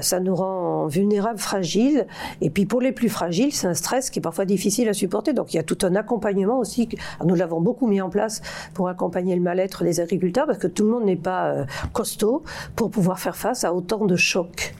Ça 0.00 0.20
nous 0.20 0.34
rend 0.34 0.86
vulnérables, 0.86 1.38
fragiles. 1.38 2.06
Et 2.40 2.50
puis 2.50 2.66
pour 2.66 2.80
les 2.80 2.92
plus 2.92 3.08
fragiles, 3.08 3.52
c'est 3.52 3.66
un 3.66 3.74
stress 3.74 4.10
qui 4.10 4.18
est 4.18 4.22
parfois 4.22 4.44
difficile 4.44 4.88
à 4.88 4.92
supporter. 4.92 5.32
Donc 5.32 5.54
il 5.54 5.56
y 5.56 5.60
a 5.60 5.62
tout 5.62 5.78
un 5.82 5.94
accompagnement 5.94 6.58
aussi. 6.58 6.88
Nous 7.24 7.34
l'avons 7.34 7.60
beaucoup 7.60 7.86
mis 7.86 8.00
en 8.00 8.10
place 8.10 8.42
pour 8.74 8.88
accompagner 8.88 9.34
le 9.36 9.42
mal-être 9.42 9.84
des 9.84 10.00
agriculteurs 10.00 10.46
parce 10.46 10.58
que 10.58 10.66
tout 10.66 10.84
le 10.84 10.90
monde 10.90 11.04
n'est 11.04 11.16
pas 11.16 11.50
euh, 11.50 11.64
costaud 11.92 12.42
pour 12.76 12.90
pouvoir 12.90 13.18
faire 13.18 13.36
face 13.36 13.64
à 13.64 13.72
autant 13.72 14.04
de 14.04 14.16
chocs. 14.16 14.74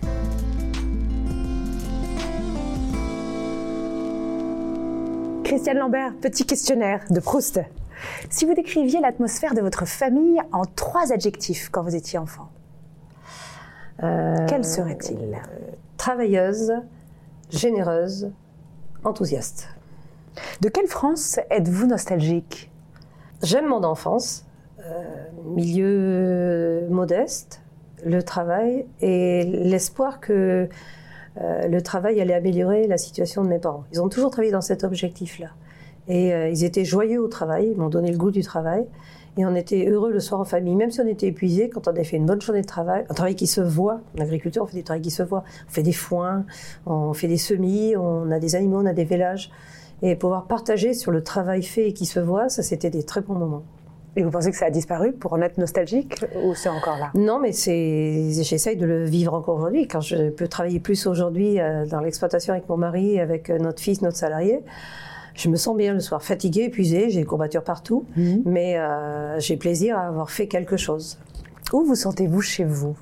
Christiane 5.44 5.78
Lambert, 5.78 6.12
petit 6.20 6.44
questionnaire 6.44 7.04
de 7.08 7.20
Proust. 7.20 7.60
Si 8.30 8.44
vous 8.44 8.54
décriviez 8.54 9.00
l'atmosphère 9.00 9.54
de 9.54 9.60
votre 9.60 9.86
famille 9.86 10.40
en 10.52 10.64
trois 10.64 11.12
adjectifs 11.12 11.68
quand 11.70 11.82
vous 11.82 11.96
étiez 11.96 12.18
enfant, 12.18 12.48
Euh, 14.04 14.46
quels 14.46 14.64
seraient-ils 14.64 15.36
Travailleuse, 15.96 16.72
généreuse, 17.50 18.30
enthousiaste. 19.02 19.70
De 20.60 20.68
quelle 20.68 20.86
France 20.86 21.40
êtes-vous 21.50 21.86
nostalgique? 21.86 22.70
J'aime 23.42 23.66
mon 23.66 23.82
enfance, 23.82 24.44
euh, 24.86 25.02
milieu 25.56 26.86
modeste, 26.90 27.60
le 28.04 28.22
travail 28.22 28.86
et 29.00 29.42
l'espoir 29.42 30.20
que 30.20 30.68
euh, 31.40 31.66
le 31.66 31.82
travail 31.82 32.20
allait 32.20 32.34
améliorer 32.34 32.86
la 32.86 32.98
situation 32.98 33.42
de 33.42 33.48
mes 33.48 33.58
parents. 33.58 33.82
Ils 33.92 34.00
ont 34.00 34.08
toujours 34.08 34.30
travaillé 34.30 34.52
dans 34.52 34.60
cet 34.60 34.84
objectif-là. 34.84 35.48
Et 36.08 36.32
euh, 36.32 36.48
ils 36.48 36.64
étaient 36.64 36.84
joyeux 36.84 37.20
au 37.20 37.28
travail, 37.28 37.70
ils 37.72 37.76
m'ont 37.76 37.88
donné 37.88 38.10
le 38.10 38.18
goût 38.18 38.30
du 38.30 38.42
travail. 38.42 38.86
Et 39.36 39.46
on 39.46 39.54
était 39.54 39.88
heureux 39.88 40.10
le 40.10 40.18
soir 40.18 40.40
en 40.40 40.44
famille, 40.44 40.74
même 40.74 40.90
si 40.90 41.00
on 41.00 41.06
était 41.06 41.28
épuisé, 41.28 41.68
quand 41.68 41.86
on 41.86 41.92
avait 41.92 42.02
fait 42.02 42.16
une 42.16 42.26
bonne 42.26 42.40
journée 42.40 42.62
de 42.62 42.66
travail, 42.66 43.04
un 43.08 43.14
travail 43.14 43.36
qui 43.36 43.46
se 43.46 43.60
voit. 43.60 44.00
En 44.18 44.22
agriculture, 44.22 44.64
on 44.64 44.66
fait 44.66 44.78
des 44.78 44.82
travails 44.82 45.02
qui 45.02 45.12
se 45.12 45.22
voient. 45.22 45.44
On 45.68 45.70
fait 45.70 45.82
des 45.84 45.92
foins, 45.92 46.44
on 46.86 47.12
fait 47.12 47.28
des 47.28 47.36
semis, 47.36 47.94
on 47.96 48.32
a 48.32 48.40
des 48.40 48.56
animaux, 48.56 48.80
on 48.80 48.86
a 48.86 48.92
des 48.92 49.04
vélages. 49.04 49.52
Et 50.02 50.16
pouvoir 50.16 50.46
partager 50.46 50.92
sur 50.92 51.12
le 51.12 51.22
travail 51.22 51.62
fait 51.62 51.88
et 51.88 51.92
qui 51.92 52.06
se 52.06 52.20
voit, 52.20 52.48
ça 52.48 52.62
c'était 52.62 52.90
des 52.90 53.04
très 53.04 53.20
bons 53.20 53.34
moments. 53.34 53.62
Et 54.16 54.22
vous 54.22 54.30
pensez 54.30 54.50
que 54.50 54.56
ça 54.56 54.66
a 54.66 54.70
disparu 54.70 55.12
pour 55.12 55.34
en 55.34 55.42
être 55.42 55.58
nostalgique 55.58 56.24
ou 56.42 56.54
c'est 56.54 56.68
encore 56.68 56.98
là? 56.98 57.10
Non, 57.14 57.38
mais 57.38 57.52
j'essaye 57.52 58.76
de 58.76 58.86
le 58.86 59.04
vivre 59.04 59.34
encore 59.34 59.56
aujourd'hui. 59.56 59.86
Quand 59.86 60.00
je 60.00 60.30
peux 60.30 60.48
travailler 60.48 60.80
plus 60.80 61.06
aujourd'hui 61.06 61.60
euh, 61.60 61.86
dans 61.86 62.00
l'exploitation 62.00 62.52
avec 62.54 62.68
mon 62.68 62.76
mari, 62.76 63.20
avec 63.20 63.50
euh, 63.50 63.58
notre 63.58 63.80
fils, 63.80 64.02
notre 64.02 64.16
salarié, 64.16 64.64
je 65.38 65.48
me 65.48 65.56
sens 65.56 65.76
bien 65.76 65.94
le 65.94 66.00
soir, 66.00 66.20
fatiguée, 66.22 66.64
épuisée, 66.64 67.10
j'ai 67.10 67.20
des 67.20 67.26
courbatures 67.26 67.62
partout, 67.64 68.04
Mhm. 68.16 68.42
mais 68.44 68.76
euh, 68.76 69.38
j'ai 69.38 69.56
plaisir 69.56 69.96
à 69.96 70.08
avoir 70.08 70.30
fait 70.30 70.48
quelque 70.48 70.76
chose 70.76 71.18
Où 71.72 71.84
vous 71.84 71.94
sentez-vous 71.94 72.40
chez 72.40 72.64
vous? 72.64 72.96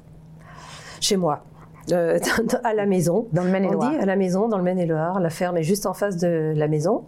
Chez 1.00 1.16
moi. 1.16 1.44
Euh, 1.92 2.18
à 2.64 2.74
la 2.74 2.84
maison. 2.84 3.26
Dans 3.32 3.42
le 3.42 3.48
On 3.48 3.52
Maine-et-Loire 3.52 3.90
dit 3.92 3.96
à 3.96 4.06
la 4.06 4.16
maison, 4.16 4.48
dans 4.48 4.58
le 4.58 4.64
Maine-et-Loire. 4.64 5.20
La 5.20 5.30
ferme 5.30 5.56
est 5.56 5.62
juste 5.62 5.86
en 5.86 5.94
face 5.94 6.16
de 6.16 6.52
la 6.56 6.66
maison. 6.66 7.04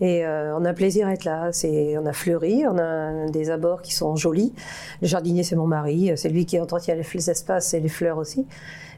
Et 0.00 0.24
euh, 0.24 0.56
on 0.58 0.64
a 0.64 0.72
plaisir 0.72 1.06
à 1.08 1.12
être 1.12 1.24
là. 1.26 1.50
C'est, 1.52 1.96
on 1.98 2.06
a 2.06 2.12
fleuri, 2.14 2.64
on 2.66 2.78
a 2.78 3.26
des 3.28 3.50
abords 3.50 3.82
qui 3.82 3.92
sont 3.94 4.16
jolis. 4.16 4.54
Le 5.02 5.08
jardinier, 5.08 5.42
c'est 5.42 5.56
mon 5.56 5.66
mari. 5.66 6.10
C'est 6.16 6.30
lui 6.30 6.46
qui 6.46 6.58
entretient 6.58 6.94
les, 6.94 7.02
les 7.14 7.30
espaces 7.30 7.74
et 7.74 7.80
les 7.80 7.88
fleurs 7.90 8.16
aussi. 8.16 8.46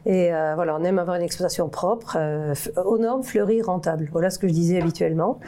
Et 0.06 0.32
euh, 0.32 0.54
voilà, 0.54 0.76
on 0.76 0.84
aime 0.84 1.00
avoir 1.00 1.16
une 1.16 1.22
exploitation 1.22 1.68
propre, 1.68 2.16
euh, 2.16 2.54
aux 2.84 2.96
normes, 2.96 3.24
fleurie, 3.24 3.60
rentable. 3.60 4.08
Voilà 4.12 4.30
ce 4.30 4.38
que 4.38 4.46
je 4.46 4.52
disais 4.52 4.80
habituellement. 4.80 5.40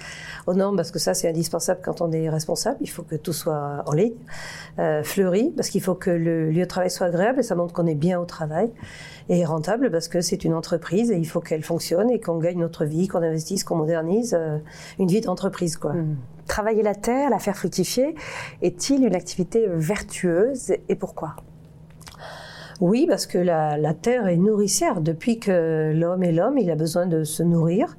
Aux 0.48 0.54
normes, 0.54 0.76
parce 0.76 0.90
que 0.90 0.98
ça, 0.98 1.14
c'est 1.14 1.28
indispensable 1.28 1.80
quand 1.82 2.00
on 2.00 2.10
est 2.10 2.28
responsable. 2.28 2.78
Il 2.80 2.90
faut 2.90 3.04
que 3.04 3.14
tout 3.14 3.32
soit 3.32 3.84
en 3.86 3.92
ligne. 3.92 4.16
Euh, 4.80 5.04
fleuri, 5.04 5.52
parce 5.54 5.70
qu'il 5.70 5.80
faut 5.80 5.94
que 5.94 6.10
le 6.10 6.50
lieu 6.50 6.62
de 6.62 6.68
travail 6.68 6.90
soit 6.90 7.06
agréable 7.06 7.38
et 7.38 7.42
ça 7.44 7.54
montre 7.54 7.72
qu'on 7.72 7.86
est 7.86 7.94
bien 7.94 8.18
au 8.18 8.24
travail. 8.24 8.72
Et 9.28 9.44
rentable, 9.44 9.92
parce 9.92 10.08
que 10.08 10.20
c'est 10.20 10.42
une 10.44 10.54
entreprise 10.54 11.12
et 11.12 11.16
il 11.16 11.26
faut 11.26 11.40
qu'elle 11.40 11.62
fonctionne 11.62 12.10
et 12.10 12.18
qu'on 12.18 12.38
gagne 12.38 12.58
notre 12.58 12.84
vie, 12.84 13.06
qu'on 13.06 13.22
investisse, 13.22 13.62
qu'on 13.62 13.76
modernise. 13.76 14.34
euh, 14.34 14.58
une 14.98 15.08
vie 15.08 15.20
d'entreprise, 15.20 15.76
quoi. 15.76 15.92
Hmm. 15.92 16.16
Travailler 16.48 16.82
la 16.82 16.94
terre, 16.96 17.30
la 17.30 17.38
faire 17.38 17.56
fructifier, 17.56 18.14
est-il 18.62 19.04
une 19.04 19.14
activité 19.14 19.66
vertueuse 19.68 20.72
et 20.88 20.96
pourquoi? 20.96 21.36
Oui, 22.80 23.06
parce 23.08 23.26
que 23.26 23.38
la, 23.38 23.76
la 23.76 23.92
terre 23.92 24.28
est 24.28 24.36
nourricière. 24.36 25.00
Depuis 25.00 25.40
que 25.40 25.92
l'homme 25.94 26.22
est 26.22 26.32
l'homme, 26.32 26.58
il 26.58 26.70
a 26.70 26.76
besoin 26.76 27.06
de 27.06 27.24
se 27.24 27.42
nourrir. 27.42 27.96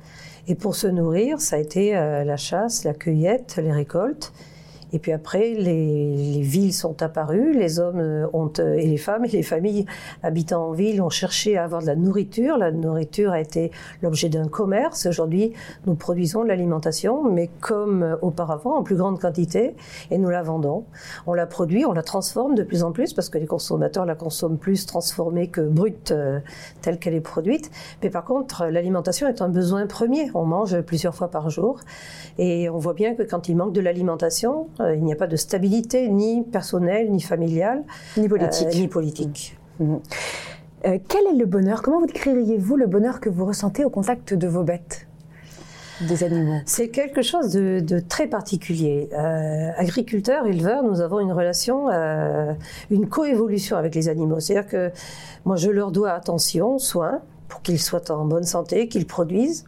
Et 0.47 0.55
pour 0.55 0.75
se 0.75 0.87
nourrir, 0.87 1.41
ça 1.41 1.57
a 1.57 1.59
été 1.59 1.95
euh, 1.97 2.23
la 2.23 2.37
chasse, 2.37 2.83
la 2.83 2.93
cueillette, 2.93 3.59
les 3.61 3.73
récoltes. 3.73 4.31
Et 4.93 4.99
puis 4.99 5.11
après, 5.11 5.53
les, 5.53 6.15
les, 6.15 6.41
villes 6.41 6.73
sont 6.73 7.01
apparues, 7.01 7.53
les 7.53 7.79
hommes 7.79 7.99
euh, 7.99 8.27
ont, 8.33 8.51
euh, 8.59 8.73
et 8.73 8.87
les 8.87 8.97
femmes 8.97 9.25
et 9.25 9.29
les 9.29 9.43
familles 9.43 9.85
habitant 10.23 10.69
en 10.69 10.71
ville 10.71 11.01
ont 11.01 11.09
cherché 11.09 11.57
à 11.57 11.63
avoir 11.63 11.81
de 11.81 11.87
la 11.87 11.95
nourriture. 11.95 12.57
La 12.57 12.71
nourriture 12.71 13.31
a 13.31 13.39
été 13.39 13.71
l'objet 14.01 14.29
d'un 14.29 14.47
commerce. 14.47 15.05
Aujourd'hui, 15.05 15.53
nous 15.85 15.95
produisons 15.95 16.43
de 16.43 16.47
l'alimentation, 16.47 17.29
mais 17.29 17.49
comme 17.59 18.03
euh, 18.03 18.15
auparavant, 18.21 18.77
en 18.77 18.83
plus 18.83 18.95
grande 18.95 19.19
quantité, 19.19 19.75
et 20.11 20.17
nous 20.17 20.29
la 20.29 20.41
vendons. 20.41 20.85
On 21.27 21.33
la 21.33 21.45
produit, 21.45 21.85
on 21.85 21.93
la 21.93 22.03
transforme 22.03 22.55
de 22.55 22.63
plus 22.63 22.83
en 22.83 22.91
plus, 22.91 23.13
parce 23.13 23.29
que 23.29 23.37
les 23.37 23.47
consommateurs 23.47 24.05
la 24.05 24.15
consomment 24.15 24.57
plus 24.57 24.85
transformée 24.85 25.47
que 25.47 25.61
brute, 25.61 26.13
telle 26.81 26.99
qu'elle 26.99 27.13
est 27.13 27.21
produite. 27.21 27.69
Mais 28.01 28.09
par 28.09 28.25
contre, 28.25 28.65
l'alimentation 28.65 29.27
est 29.27 29.41
un 29.41 29.49
besoin 29.49 29.85
premier. 29.87 30.31
On 30.33 30.45
mange 30.45 30.81
plusieurs 30.81 31.15
fois 31.15 31.29
par 31.29 31.49
jour. 31.49 31.79
Et 32.37 32.69
on 32.69 32.77
voit 32.77 32.93
bien 32.93 33.15
que 33.15 33.23
quand 33.23 33.49
il 33.49 33.55
manque 33.55 33.73
de 33.73 33.81
l'alimentation, 33.81 34.67
il 34.79 35.03
n'y 35.03 35.13
a 35.13 35.15
pas 35.15 35.27
de 35.27 35.35
stabilité 35.35 36.07
ni 36.09 36.43
personnelle, 36.43 37.11
ni 37.11 37.21
familiale, 37.21 37.83
ni 38.17 38.27
politique. 38.27 38.67
Euh, 38.67 38.79
ni 38.79 38.87
politique. 38.87 39.57
Mmh. 39.79 39.95
Euh, 40.85 40.97
quel 41.07 41.25
est 41.27 41.37
le 41.37 41.45
bonheur? 41.45 41.81
Comment 41.81 41.99
vous 41.99 42.05
décririez-vous 42.05 42.77
le 42.77 42.87
bonheur 42.87 43.19
que 43.19 43.29
vous 43.29 43.45
ressentez 43.45 43.83
au 43.83 43.89
contact 43.89 44.33
de 44.33 44.47
vos 44.47 44.63
bêtes 44.63 45.07
des 46.07 46.23
animaux? 46.23 46.59
C'est 46.65 46.87
quelque 46.87 47.21
chose 47.21 47.51
de, 47.51 47.81
de 47.81 47.99
très 47.99 48.27
particulier. 48.27 49.09
Euh, 49.11 49.71
agriculteurs, 49.75 50.45
éleveurs, 50.45 50.83
nous 50.83 51.01
avons 51.01 51.19
une 51.19 51.33
relation, 51.33 51.89
euh, 51.89 52.53
une 52.91 53.09
coévolution 53.09 53.75
avec 53.75 53.93
les 53.93 54.07
animaux. 54.07 54.39
C'est-à-dire 54.39 54.69
que 54.69 54.91
moi, 55.43 55.57
je 55.57 55.69
leur 55.69 55.91
dois 55.91 56.11
attention, 56.11 56.77
soin, 56.79 57.19
pour 57.49 57.61
qu'ils 57.61 57.79
soient 57.79 58.09
en 58.11 58.23
bonne 58.23 58.43
santé, 58.43 58.87
qu'ils 58.87 59.07
produisent. 59.07 59.65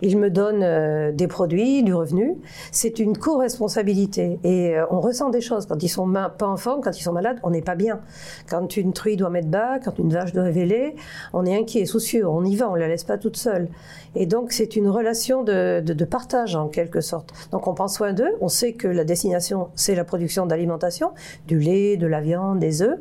Ils 0.00 0.18
me 0.18 0.30
donnent 0.30 0.62
euh, 0.62 1.12
des 1.12 1.26
produits, 1.26 1.82
du 1.82 1.94
revenu. 1.94 2.36
C'est 2.70 2.98
une 2.98 3.16
co-responsabilité. 3.16 4.38
Et 4.44 4.76
euh, 4.76 4.84
on 4.90 5.00
ressent 5.00 5.30
des 5.30 5.40
choses. 5.40 5.66
Quand 5.66 5.82
ils 5.82 5.88
sont 5.88 6.10
pas 6.12 6.46
en 6.46 6.56
forme, 6.56 6.80
quand 6.80 6.98
ils 6.98 7.02
sont 7.02 7.12
malades, 7.12 7.38
on 7.42 7.50
n'est 7.50 7.62
pas 7.62 7.74
bien. 7.74 8.00
Quand 8.48 8.76
une 8.76 8.92
truie 8.92 9.16
doit 9.16 9.30
mettre 9.30 9.48
bas, 9.48 9.78
quand 9.78 9.98
une 9.98 10.12
vache 10.12 10.32
doit 10.32 10.44
révéler, 10.44 10.96
on 11.32 11.44
est 11.46 11.56
inquiet, 11.56 11.84
soucieux. 11.86 12.26
On 12.28 12.44
y 12.44 12.56
va, 12.56 12.68
on 12.68 12.74
ne 12.74 12.80
la 12.80 12.88
laisse 12.88 13.04
pas 13.04 13.18
toute 13.18 13.36
seule. 13.36 13.68
Et 14.14 14.26
donc, 14.26 14.52
c'est 14.52 14.76
une 14.76 14.88
relation 14.88 15.42
de, 15.42 15.80
de, 15.80 15.94
de, 15.94 16.04
partage, 16.04 16.54
en 16.54 16.68
quelque 16.68 17.00
sorte. 17.00 17.32
Donc, 17.50 17.66
on 17.66 17.74
prend 17.74 17.88
soin 17.88 18.12
d'eux. 18.12 18.32
On 18.40 18.48
sait 18.48 18.72
que 18.72 18.88
la 18.88 19.04
destination, 19.04 19.68
c'est 19.74 19.94
la 19.94 20.04
production 20.04 20.46
d'alimentation, 20.46 21.12
du 21.46 21.58
lait, 21.58 21.96
de 21.96 22.06
la 22.06 22.20
viande, 22.20 22.58
des 22.58 22.82
œufs. 22.82 22.98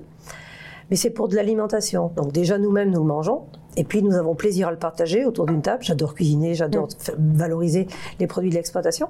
Mais 0.89 0.95
c'est 0.95 1.09
pour 1.09 1.27
de 1.27 1.35
l'alimentation. 1.35 2.11
Donc, 2.15 2.31
déjà, 2.31 2.57
nous-mêmes, 2.57 2.91
nous 2.91 3.01
le 3.01 3.07
mangeons. 3.07 3.43
Et 3.77 3.83
puis 3.83 4.03
nous 4.03 4.15
avons 4.15 4.35
plaisir 4.35 4.67
à 4.67 4.71
le 4.71 4.77
partager 4.77 5.25
autour 5.25 5.45
d'une 5.45 5.61
table. 5.61 5.83
J'adore 5.83 6.13
cuisiner, 6.13 6.53
j'adore 6.53 6.87
mmh. 6.87 7.37
valoriser 7.37 7.87
les 8.19 8.27
produits 8.27 8.49
de 8.49 8.55
l'exploitation. 8.55 9.07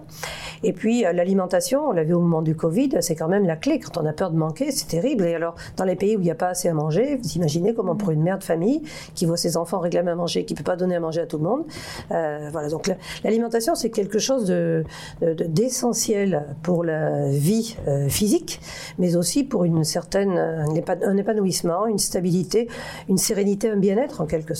Et 0.63 0.73
puis 0.73 1.05
euh, 1.05 1.13
l'alimentation, 1.13 1.89
on 1.89 1.91
l'a 1.91 2.03
vu 2.03 2.13
au 2.13 2.19
moment 2.19 2.41
du 2.41 2.55
Covid, 2.55 2.89
c'est 3.01 3.15
quand 3.15 3.27
même 3.27 3.45
la 3.45 3.55
clé. 3.55 3.79
Quand 3.79 4.01
on 4.01 4.05
a 4.05 4.13
peur 4.13 4.31
de 4.31 4.37
manquer, 4.37 4.71
c'est 4.71 4.87
terrible. 4.87 5.25
Et 5.25 5.33
alors 5.33 5.55
dans 5.77 5.85
les 5.85 5.95
pays 5.95 6.15
où 6.15 6.19
il 6.19 6.25
n'y 6.25 6.31
a 6.31 6.35
pas 6.35 6.49
assez 6.49 6.69
à 6.69 6.73
manger, 6.73 7.17
vous 7.17 7.29
imaginez 7.31 7.73
comment 7.73 7.95
pour 7.95 8.11
une 8.11 8.21
mère 8.21 8.37
de 8.37 8.43
famille 8.43 8.81
qui 9.15 9.25
voit 9.25 9.37
ses 9.37 9.57
enfants 9.57 9.79
réclamer 9.79 10.11
à 10.11 10.15
manger, 10.15 10.45
qui 10.45 10.53
peut 10.53 10.63
pas 10.63 10.75
donner 10.75 10.95
à 10.95 10.99
manger 10.99 11.21
à 11.21 11.25
tout 11.25 11.37
le 11.37 11.43
monde. 11.43 11.63
Euh, 12.11 12.49
voilà. 12.51 12.69
Donc 12.69 12.91
l'alimentation, 13.23 13.75
c'est 13.75 13.89
quelque 13.89 14.19
chose 14.19 14.45
de, 14.45 14.83
d'essentiel 15.21 16.45
pour 16.61 16.83
la 16.83 17.29
vie 17.29 17.77
euh, 17.87 18.09
physique, 18.09 18.61
mais 18.99 19.15
aussi 19.15 19.43
pour 19.43 19.65
une 19.65 19.83
certaine 19.83 20.37
un 20.37 21.17
épanouissement, 21.17 21.85
une 21.87 21.97
stabilité, 21.97 22.67
une 23.09 23.17
sérénité, 23.17 23.69
un 23.69 23.77
bien-être 23.77 24.21
en 24.21 24.25
quelque 24.25 24.50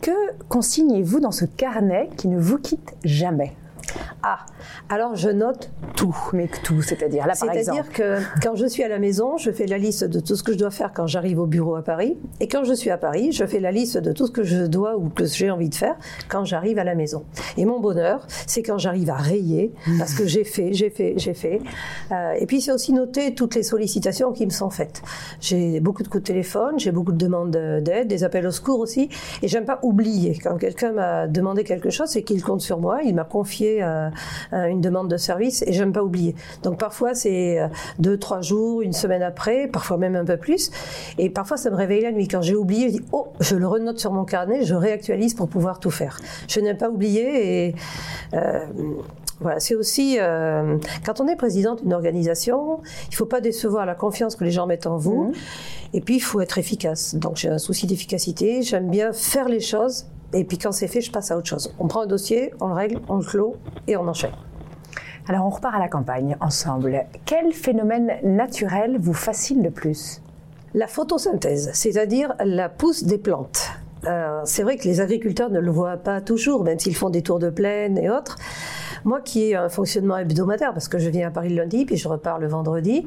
Que 0.00 0.10
consignez-vous 0.48 1.20
dans 1.20 1.30
ce 1.30 1.44
carnet 1.44 2.10
qui 2.16 2.28
ne 2.28 2.38
vous 2.38 2.58
quitte 2.58 2.94
jamais? 3.04 3.54
Ah, 4.24 4.38
alors 4.88 5.16
je 5.16 5.28
note 5.28 5.70
tout. 5.96 6.16
Mais 6.32 6.48
tout, 6.62 6.80
c'est-à-dire 6.80 7.26
là 7.26 7.34
par 7.38 7.52
C'est-à-dire 7.52 7.90
que 7.90 8.18
quand 8.40 8.54
je 8.54 8.66
suis 8.66 8.84
à 8.84 8.88
la 8.88 9.00
maison, 9.00 9.36
je 9.36 9.50
fais 9.50 9.66
la 9.66 9.78
liste 9.78 10.04
de 10.04 10.20
tout 10.20 10.36
ce 10.36 10.44
que 10.44 10.52
je 10.52 10.58
dois 10.58 10.70
faire 10.70 10.92
quand 10.92 11.08
j'arrive 11.08 11.40
au 11.40 11.46
bureau 11.46 11.74
à 11.74 11.82
Paris. 11.82 12.16
Et 12.38 12.46
quand 12.46 12.62
je 12.62 12.72
suis 12.72 12.90
à 12.90 12.98
Paris, 12.98 13.32
je 13.32 13.44
fais 13.44 13.58
la 13.58 13.72
liste 13.72 13.98
de 13.98 14.12
tout 14.12 14.28
ce 14.28 14.30
que 14.30 14.44
je 14.44 14.64
dois 14.66 14.96
ou 14.96 15.08
que 15.08 15.24
j'ai 15.24 15.50
envie 15.50 15.68
de 15.68 15.74
faire 15.74 15.96
quand 16.28 16.44
j'arrive 16.44 16.78
à 16.78 16.84
la 16.84 16.94
maison. 16.94 17.24
Et 17.56 17.64
mon 17.64 17.80
bonheur, 17.80 18.24
c'est 18.46 18.62
quand 18.62 18.78
j'arrive 18.78 19.10
à 19.10 19.16
rayer 19.16 19.72
parce 19.98 20.14
que 20.14 20.24
j'ai 20.24 20.44
fait, 20.44 20.72
j'ai 20.72 20.90
fait, 20.90 21.14
j'ai 21.16 21.34
fait. 21.34 21.60
Euh, 22.12 22.34
et 22.38 22.46
puis 22.46 22.60
c'est 22.60 22.72
aussi 22.72 22.92
noter 22.92 23.34
toutes 23.34 23.56
les 23.56 23.64
sollicitations 23.64 24.32
qui 24.32 24.46
me 24.46 24.52
sont 24.52 24.70
faites. 24.70 25.02
J'ai 25.40 25.80
beaucoup 25.80 26.04
de 26.04 26.08
coups 26.08 26.22
de 26.22 26.28
téléphone, 26.28 26.78
j'ai 26.78 26.92
beaucoup 26.92 27.12
de 27.12 27.18
demandes 27.18 27.50
d'aide, 27.50 28.06
des 28.06 28.22
appels 28.22 28.46
au 28.46 28.52
secours 28.52 28.78
aussi. 28.78 29.08
Et 29.42 29.48
j'aime 29.48 29.64
pas 29.64 29.80
oublier 29.82 30.38
quand 30.40 30.58
quelqu'un 30.58 30.92
m'a 30.92 31.26
demandé 31.26 31.64
quelque 31.64 31.90
chose, 31.90 32.08
c'est 32.08 32.22
qu'il 32.22 32.42
compte 32.44 32.60
sur 32.60 32.78
moi, 32.78 33.00
il 33.02 33.16
m'a 33.16 33.24
confié 33.24 33.82
euh, 33.82 34.10
une 34.52 34.80
demande 34.80 35.08
de 35.08 35.16
service 35.16 35.62
et 35.66 35.72
j'aime 35.72 35.92
pas 35.92 36.02
oublier. 36.02 36.34
Donc 36.62 36.78
parfois 36.78 37.14
c'est 37.14 37.60
euh, 37.60 37.68
deux, 37.98 38.18
trois 38.18 38.40
jours, 38.40 38.82
une 38.82 38.92
semaine 38.92 39.22
après, 39.22 39.66
parfois 39.66 39.96
même 39.96 40.16
un 40.16 40.24
peu 40.24 40.36
plus. 40.36 40.70
Et 41.18 41.30
parfois 41.30 41.56
ça 41.56 41.70
me 41.70 41.76
réveille 41.76 42.02
la 42.02 42.12
nuit. 42.12 42.28
Quand 42.28 42.42
j'ai 42.42 42.54
oublié, 42.54 42.88
je 42.88 42.98
dis 42.98 43.04
oh, 43.12 43.28
je 43.40 43.56
le 43.56 43.66
renote 43.66 43.98
sur 43.98 44.12
mon 44.12 44.24
carnet, 44.24 44.64
je 44.64 44.74
réactualise 44.74 45.34
pour 45.34 45.48
pouvoir 45.48 45.80
tout 45.80 45.90
faire. 45.90 46.18
Je 46.48 46.60
n'aime 46.60 46.78
pas 46.78 46.90
oublier 46.90 47.66
et 47.66 47.74
euh, 48.34 48.66
voilà, 49.40 49.58
c'est 49.58 49.74
aussi 49.74 50.18
euh, 50.20 50.78
quand 51.04 51.20
on 51.20 51.26
est 51.26 51.36
président 51.36 51.74
d'une 51.74 51.92
organisation, 51.92 52.80
il 53.08 53.14
faut 53.14 53.26
pas 53.26 53.40
décevoir 53.40 53.86
la 53.86 53.94
confiance 53.94 54.36
que 54.36 54.44
les 54.44 54.52
gens 54.52 54.66
mettent 54.66 54.86
en 54.86 54.96
vous. 54.96 55.24
Mmh. 55.24 55.32
Et 55.94 56.00
puis 56.00 56.16
il 56.16 56.20
faut 56.20 56.40
être 56.40 56.58
efficace. 56.58 57.14
Donc 57.14 57.36
j'ai 57.36 57.48
un 57.48 57.58
souci 57.58 57.86
d'efficacité. 57.86 58.62
J'aime 58.62 58.88
bien 58.88 59.12
faire 59.12 59.48
les 59.48 59.60
choses 59.60 60.06
et 60.32 60.44
puis 60.44 60.58
quand 60.58 60.72
c'est 60.72 60.88
fait, 60.88 61.00
je 61.00 61.10
passe 61.10 61.30
à 61.30 61.36
autre 61.36 61.48
chose. 61.48 61.74
On 61.78 61.88
prend 61.88 62.02
un 62.02 62.06
dossier, 62.06 62.52
on 62.60 62.68
le 62.68 62.74
règle, 62.74 63.00
on 63.08 63.16
le 63.16 63.24
clôt 63.24 63.56
et 63.86 63.96
on 63.96 64.06
enchaîne. 64.08 64.32
Alors 65.28 65.46
on 65.46 65.50
repart 65.50 65.74
à 65.74 65.78
la 65.78 65.88
campagne 65.88 66.36
ensemble. 66.40 67.04
Quel 67.26 67.52
phénomène 67.52 68.12
naturel 68.24 68.98
vous 68.98 69.14
fascine 69.14 69.62
le 69.62 69.70
plus? 69.70 70.20
La 70.74 70.86
photosynthèse, 70.86 71.70
c'est-à-dire 71.74 72.34
la 72.44 72.68
pousse 72.68 73.04
des 73.04 73.18
plantes. 73.18 73.70
Euh, 74.06 74.40
c'est 74.44 74.62
vrai 74.62 74.76
que 74.76 74.84
les 74.84 75.00
agriculteurs 75.00 75.50
ne 75.50 75.60
le 75.60 75.70
voient 75.70 75.96
pas 75.96 76.20
toujours, 76.20 76.64
même 76.64 76.78
s'ils 76.78 76.96
font 76.96 77.10
des 77.10 77.22
tours 77.22 77.38
de 77.38 77.50
plaine 77.50 77.98
et 77.98 78.10
autres. 78.10 78.36
Moi 79.04 79.20
qui 79.20 79.50
ai 79.50 79.56
un 79.56 79.68
fonctionnement 79.68 80.16
hebdomadaire, 80.18 80.72
parce 80.72 80.88
que 80.88 80.98
je 80.98 81.08
viens 81.08 81.28
à 81.28 81.30
Paris 81.30 81.50
le 81.50 81.56
lundi, 81.56 81.84
puis 81.84 81.96
je 81.96 82.08
repars 82.08 82.38
le 82.38 82.48
vendredi, 82.48 83.06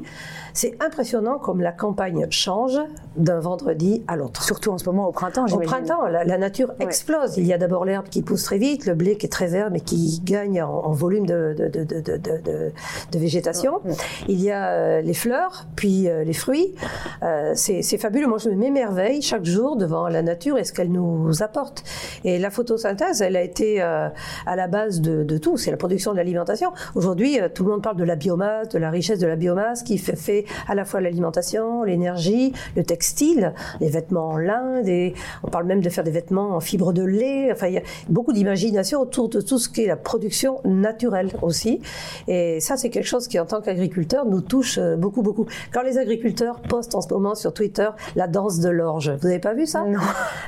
c'est 0.52 0.76
impressionnant 0.84 1.38
comme 1.38 1.60
la 1.60 1.72
campagne 1.72 2.26
change 2.30 2.78
d'un 3.16 3.40
vendredi 3.40 4.04
à 4.08 4.16
l'autre. 4.16 4.42
Surtout 4.42 4.70
en 4.70 4.78
ce 4.78 4.84
moment 4.86 5.08
au 5.08 5.12
printemps, 5.12 5.46
Au 5.46 5.58
printemps, 5.58 6.06
la, 6.06 6.24
la 6.24 6.38
nature 6.38 6.68
ouais. 6.78 6.84
explose. 6.86 7.36
Il 7.36 7.46
y 7.46 7.52
a 7.52 7.58
d'abord 7.58 7.84
l'herbe 7.84 8.08
qui 8.08 8.22
pousse 8.22 8.44
très 8.44 8.58
vite, 8.58 8.86
le 8.86 8.94
blé 8.94 9.16
qui 9.16 9.26
est 9.26 9.30
très 9.30 9.46
vert, 9.46 9.70
mais 9.70 9.80
qui 9.80 10.20
gagne 10.24 10.62
en, 10.62 10.70
en 10.70 10.92
volume 10.92 11.26
de, 11.26 11.54
de, 11.58 11.68
de, 11.68 12.72
de 13.12 13.18
végétation. 13.18 13.80
Ouais. 13.84 13.94
Il 14.28 14.40
y 14.42 14.50
a 14.50 14.68
euh, 14.70 15.00
les 15.00 15.14
fleurs, 15.14 15.66
puis 15.76 16.08
euh, 16.08 16.24
les 16.24 16.32
fruits. 16.32 16.74
Euh, 17.22 17.52
c'est 17.54 17.98
fabuleux. 17.98 18.26
Moi, 18.26 18.38
je 18.38 18.50
m'émerveille 18.50 19.22
chaque 19.22 19.44
jour 19.44 19.76
devant 19.76 20.08
la 20.08 20.22
nature 20.22 20.58
et 20.58 20.64
ce 20.64 20.72
qu'elle 20.72 20.90
nous 20.90 21.42
apporte. 21.42 21.84
Et 22.24 22.38
la 22.38 22.50
photosynthèse, 22.50 23.22
elle 23.22 23.36
a 23.36 23.42
été 23.42 23.82
euh, 23.82 24.08
à 24.46 24.56
la 24.56 24.68
base 24.68 25.00
de, 25.00 25.38
tout. 25.38 25.56
C'est 25.56 25.70
la 25.70 25.76
production 25.86 26.10
de 26.10 26.16
l'alimentation. 26.16 26.72
Aujourd'hui, 26.96 27.40
euh, 27.40 27.48
tout 27.48 27.62
le 27.62 27.70
monde 27.70 27.80
parle 27.80 27.96
de 27.96 28.02
la 28.02 28.16
biomasse, 28.16 28.70
de 28.70 28.78
la 28.78 28.90
richesse 28.90 29.20
de 29.20 29.26
la 29.28 29.36
biomasse 29.36 29.84
qui 29.84 29.98
fait, 29.98 30.16
fait 30.16 30.44
à 30.66 30.74
la 30.74 30.84
fois 30.84 31.00
l'alimentation, 31.00 31.84
l'énergie, 31.84 32.52
le 32.74 32.82
textile, 32.82 33.54
les 33.80 33.88
vêtements 33.88 34.30
en 34.30 34.36
lin, 34.36 34.82
des... 34.82 35.14
on 35.44 35.48
parle 35.48 35.66
même 35.66 35.80
de 35.80 35.88
faire 35.88 36.02
des 36.02 36.10
vêtements 36.10 36.56
en 36.56 36.60
fibre 36.60 36.92
de 36.92 37.04
lait. 37.04 37.52
Enfin, 37.52 37.68
il 37.68 37.74
y 37.74 37.78
a 37.78 37.82
beaucoup 38.08 38.32
d'imagination 38.32 39.00
autour 39.00 39.28
de 39.28 39.40
tout 39.40 39.60
ce 39.60 39.68
qui 39.68 39.84
est 39.84 39.86
la 39.86 39.96
production 39.96 40.58
naturelle 40.64 41.30
aussi. 41.42 41.80
Et 42.26 42.58
ça, 42.58 42.76
c'est 42.76 42.90
quelque 42.90 43.06
chose 43.06 43.28
qui, 43.28 43.38
en 43.38 43.46
tant 43.46 43.60
qu'agriculteur, 43.60 44.26
nous 44.26 44.40
touche 44.40 44.78
euh, 44.78 44.96
beaucoup, 44.96 45.22
beaucoup. 45.22 45.46
Quand 45.72 45.82
les 45.82 45.98
agriculteurs 45.98 46.58
postent 46.62 46.96
en 46.96 47.00
ce 47.00 47.14
moment 47.14 47.36
sur 47.36 47.54
Twitter 47.54 47.90
la 48.16 48.26
danse 48.26 48.58
de 48.58 48.70
l'orge, 48.70 49.12
vous 49.20 49.28
n'avez 49.28 49.38
pas 49.38 49.54
vu 49.54 49.66
ça? 49.66 49.84
Non. 49.84 50.00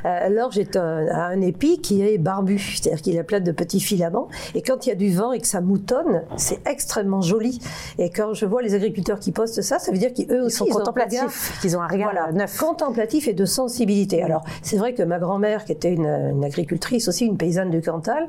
Euh, 0.04 0.28
l'orge 0.30 0.58
est 0.58 0.74
un, 0.76 1.06
un, 1.06 1.40
épi 1.42 1.80
qui 1.80 2.02
est 2.02 2.18
barbu, 2.18 2.58
c'est-à-dire 2.58 3.02
qu'il 3.02 3.18
a 3.20 3.24
plein 3.24 3.38
de 3.38 3.52
petits 3.52 3.80
filaments. 3.80 4.28
Et 4.56 4.62
quand 4.62 4.84
il 4.84 4.88
y 4.88 4.92
a 4.92 4.96
du 4.96 5.12
vent 5.14 5.27
et 5.32 5.40
que 5.40 5.46
ça 5.46 5.60
moutonne, 5.60 6.22
c'est 6.36 6.66
extrêmement 6.66 7.20
joli. 7.20 7.60
Et 7.98 8.10
quand 8.10 8.34
je 8.34 8.46
vois 8.46 8.62
les 8.62 8.74
agriculteurs 8.74 9.18
qui 9.18 9.32
postent 9.32 9.62
ça, 9.62 9.78
ça 9.78 9.92
veut 9.92 9.98
dire 9.98 10.12
qu'eux 10.12 10.42
aussi 10.42 10.56
ils 10.56 10.58
sont 10.58 10.66
ils 10.66 10.72
contemplatifs, 10.72 11.58
qu'ils 11.60 11.76
ont 11.76 11.82
un 11.82 11.88
regard 11.88 12.12
voilà, 12.12 12.32
neuf. 12.32 12.58
Contemplatif 12.58 13.28
et 13.28 13.34
de 13.34 13.44
sensibilité. 13.44 14.22
Alors, 14.22 14.44
c'est 14.62 14.76
vrai 14.76 14.94
que 14.94 15.02
ma 15.02 15.18
grand-mère, 15.18 15.64
qui 15.64 15.72
était 15.72 15.92
une, 15.92 16.06
une, 16.06 16.44
agricultrice 16.44 17.08
aussi, 17.08 17.26
une 17.26 17.36
paysanne 17.36 17.70
du 17.70 17.80
Cantal, 17.80 18.28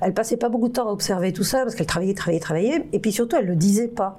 elle 0.00 0.14
passait 0.14 0.36
pas 0.36 0.48
beaucoup 0.48 0.68
de 0.68 0.72
temps 0.72 0.88
à 0.88 0.92
observer 0.92 1.32
tout 1.32 1.44
ça 1.44 1.62
parce 1.62 1.74
qu'elle 1.74 1.86
travaillait, 1.86 2.14
travaillait, 2.14 2.40
travaillait. 2.40 2.88
Et 2.92 2.98
puis 2.98 3.12
surtout, 3.12 3.36
elle 3.36 3.46
le 3.46 3.56
disait 3.56 3.88
pas. 3.88 4.16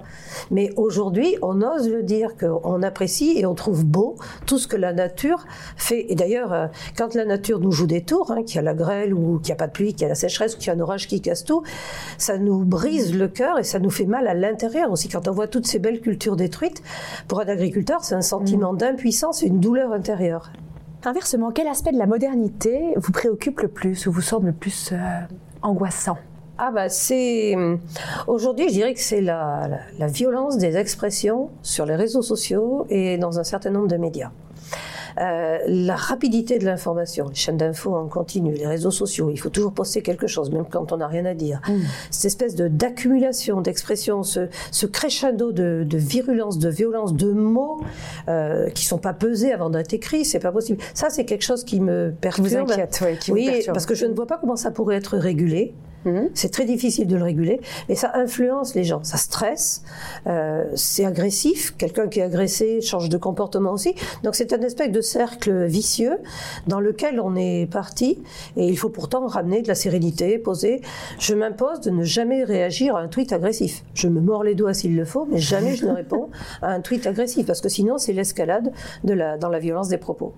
Mais 0.50 0.70
aujourd'hui, 0.76 1.36
on 1.42 1.62
ose 1.62 1.88
le 1.88 2.02
dire, 2.02 2.36
qu'on 2.36 2.82
apprécie 2.82 3.38
et 3.38 3.46
on 3.46 3.54
trouve 3.54 3.84
beau 3.84 4.16
tout 4.46 4.58
ce 4.58 4.66
que 4.66 4.76
la 4.76 4.92
nature 4.92 5.44
fait. 5.76 6.06
Et 6.08 6.14
d'ailleurs, 6.14 6.52
euh, 6.52 6.66
quand 6.96 7.14
la 7.14 7.24
nature 7.24 7.60
nous 7.60 7.72
joue 7.72 7.86
des 7.86 8.02
tours, 8.02 8.30
hein, 8.30 8.42
qu'il 8.42 8.56
y 8.56 8.58
a 8.58 8.62
la 8.62 8.74
grêle 8.74 9.14
ou 9.14 9.38
qu'il 9.38 9.48
n'y 9.48 9.52
a 9.52 9.56
pas 9.56 9.66
de 9.66 9.72
pluie, 9.72 9.92
qu'il 9.92 10.02
y 10.02 10.04
a 10.06 10.08
la 10.08 10.14
sécheresse, 10.14 10.54
qu'il 10.56 10.68
y 10.68 10.70
a 10.70 10.74
un 10.74 10.80
orage 10.80 11.08
qui 11.08 11.20
casse 11.20 11.44
tout, 11.44 11.62
ça 12.18 12.38
nous 12.38 12.64
brise 12.64 13.16
le 13.16 13.28
cœur 13.28 13.58
et 13.58 13.64
ça 13.64 13.78
nous 13.78 13.90
fait 13.90 14.06
mal 14.06 14.26
à 14.26 14.34
l'intérieur 14.34 14.90
aussi. 14.90 15.08
Quand 15.08 15.28
on 15.28 15.32
voit 15.32 15.48
toutes 15.48 15.66
ces 15.66 15.78
belles 15.78 16.00
cultures 16.00 16.36
détruites, 16.36 16.82
pour 17.28 17.40
un 17.40 17.48
agriculteur, 17.48 18.04
c'est 18.04 18.14
un 18.14 18.22
sentiment 18.22 18.72
mm. 18.72 18.78
d'impuissance 18.78 19.42
et 19.42 19.46
une 19.46 19.60
douleur 19.60 19.92
intérieure. 19.92 20.52
Inversement, 21.04 21.50
quel 21.50 21.66
aspect 21.66 21.92
de 21.92 21.98
la 21.98 22.06
modernité 22.06 22.94
vous 22.96 23.12
préoccupe 23.12 23.60
le 23.60 23.68
plus 23.68 24.06
ou 24.06 24.12
vous 24.12 24.22
semble 24.22 24.46
le 24.46 24.52
plus 24.52 24.92
euh, 24.92 24.96
angoissant? 25.60 26.16
Ah 26.56 26.70
bah 26.72 26.88
c'est 26.88 27.56
aujourd'hui 28.28 28.68
je 28.68 28.74
dirais 28.74 28.94
que 28.94 29.00
c'est 29.00 29.20
la, 29.20 29.68
la, 29.98 30.06
violence 30.06 30.56
des 30.56 30.76
expressions 30.76 31.50
sur 31.62 31.84
les 31.84 31.96
réseaux 31.96 32.22
sociaux 32.22 32.86
et 32.90 33.18
dans 33.18 33.40
un 33.40 33.42
certain 33.42 33.70
nombre 33.70 33.88
de 33.88 33.96
médias. 33.96 34.30
Euh, 35.20 35.58
la 35.66 35.96
rapidité 35.96 36.58
de 36.58 36.64
l'information, 36.64 37.28
les 37.28 37.34
chaînes 37.34 37.56
d'infos 37.56 37.94
en 37.94 38.06
continu, 38.08 38.52
les 38.54 38.66
réseaux 38.66 38.90
sociaux, 38.90 39.30
il 39.30 39.36
faut 39.36 39.48
toujours 39.48 39.72
poster 39.72 40.02
quelque 40.02 40.26
chose, 40.26 40.50
même 40.50 40.64
quand 40.68 40.92
on 40.92 40.96
n'a 40.96 41.06
rien 41.06 41.24
à 41.24 41.34
dire. 41.34 41.60
Mm. 41.68 41.80
Cette 42.10 42.24
espèce 42.24 42.54
de 42.54 42.68
d'accumulation 42.68 43.60
d'expressions, 43.60 44.22
ce, 44.22 44.48
ce, 44.70 44.86
crescendo 44.86 45.52
de, 45.52 45.84
de, 45.86 45.98
virulence, 45.98 46.58
de 46.58 46.68
violence, 46.68 47.14
de 47.14 47.32
mots 47.32 47.80
euh, 48.28 48.70
qui 48.70 48.84
sont 48.84 48.98
pas 48.98 49.12
pesés 49.12 49.52
avant 49.52 49.70
d'être 49.70 49.92
écrits, 49.92 50.24
c'est 50.24 50.40
pas 50.40 50.52
possible. 50.52 50.82
Ça, 50.94 51.10
c'est 51.10 51.24
quelque 51.24 51.44
chose 51.44 51.64
qui 51.64 51.80
me 51.80 52.12
perturbe. 52.20 52.48
Qui 52.48 52.54
vous 52.54 52.72
inquiète, 52.72 53.00
oui, 53.04 53.18
qui 53.18 53.32
oui 53.32 53.44
vous 53.44 53.52
perturbe. 53.52 53.74
parce 53.74 53.86
que 53.86 53.94
je 53.94 54.06
ne 54.06 54.14
vois 54.14 54.26
pas 54.26 54.38
comment 54.38 54.56
ça 54.56 54.70
pourrait 54.70 54.96
être 54.96 55.16
régulé. 55.16 55.74
Mhm. 56.04 56.30
C'est 56.34 56.52
très 56.52 56.64
difficile 56.64 57.06
de 57.06 57.16
le 57.16 57.22
réguler, 57.22 57.60
mais 57.88 57.94
ça 57.94 58.12
influence 58.14 58.74
les 58.74 58.84
gens, 58.84 59.02
ça 59.02 59.16
stresse, 59.16 59.82
euh, 60.26 60.64
c'est 60.74 61.04
agressif. 61.04 61.74
Quelqu'un 61.78 62.08
qui 62.08 62.20
est 62.20 62.22
agressé 62.22 62.80
change 62.80 63.08
de 63.08 63.16
comportement 63.16 63.72
aussi. 63.72 63.94
Donc 64.22 64.34
c'est 64.34 64.52
un 64.52 64.60
espèce 64.60 64.90
de 64.90 65.00
cercle 65.00 65.64
vicieux 65.64 66.18
dans 66.66 66.80
lequel 66.80 67.20
on 67.20 67.36
est 67.36 67.70
parti, 67.70 68.18
et 68.56 68.68
il 68.68 68.78
faut 68.78 68.90
pourtant 68.90 69.26
ramener 69.26 69.62
de 69.62 69.68
la 69.68 69.74
sérénité, 69.74 70.38
poser. 70.38 70.82
Je 71.18 71.34
m'impose 71.34 71.80
de 71.80 71.90
ne 71.90 72.04
jamais 72.04 72.44
réagir 72.44 72.96
à 72.96 73.00
un 73.00 73.08
tweet 73.08 73.32
agressif. 73.32 73.82
Je 73.94 74.08
me 74.08 74.20
mords 74.20 74.44
les 74.44 74.54
doigts 74.54 74.74
s'il 74.74 74.96
le 74.96 75.04
faut, 75.04 75.26
mais 75.30 75.38
jamais 75.38 75.74
je 75.76 75.86
ne 75.86 75.92
réponds 75.92 76.28
à 76.62 76.68
un 76.68 76.80
tweet 76.80 77.06
agressif, 77.06 77.46
parce 77.46 77.60
que 77.60 77.68
sinon 77.68 77.98
c'est 77.98 78.12
l'escalade 78.12 78.72
de 79.04 79.14
la, 79.14 79.38
dans 79.38 79.48
la 79.48 79.58
violence 79.58 79.88
des 79.88 79.98
propos. 79.98 80.34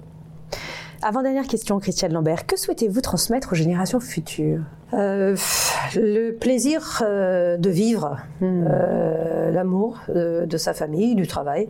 Avant-dernière 1.03 1.47
question, 1.47 1.79
Christiane 1.79 2.12
Lambert. 2.12 2.47
Que 2.47 2.59
souhaitez-vous 2.59 3.00
transmettre 3.00 3.53
aux 3.53 3.57
générations 3.57 4.00
futures? 4.00 4.62
Euh, 4.95 5.37
le 5.97 6.31
plaisir 6.31 7.03
euh, 7.05 7.57
de 7.57 7.71
vivre, 7.71 8.19
hmm. 8.41 8.67
euh, 8.71 9.50
l'amour 9.50 10.00
de, 10.09 10.57
sa 10.57 10.75
famille, 10.75 11.15
du 11.15 11.26
travail, 11.26 11.69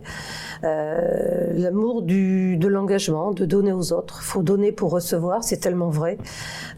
l'amour 0.63 2.01
de 2.01 2.67
l'engagement, 2.67 3.31
de 3.31 3.45
donner 3.45 3.71
aux 3.71 3.93
autres. 3.93 4.21
Faut 4.21 4.41
donner 4.41 4.71
pour 4.71 4.91
recevoir, 4.91 5.43
c'est 5.43 5.57
tellement 5.57 5.89
vrai. 5.89 6.17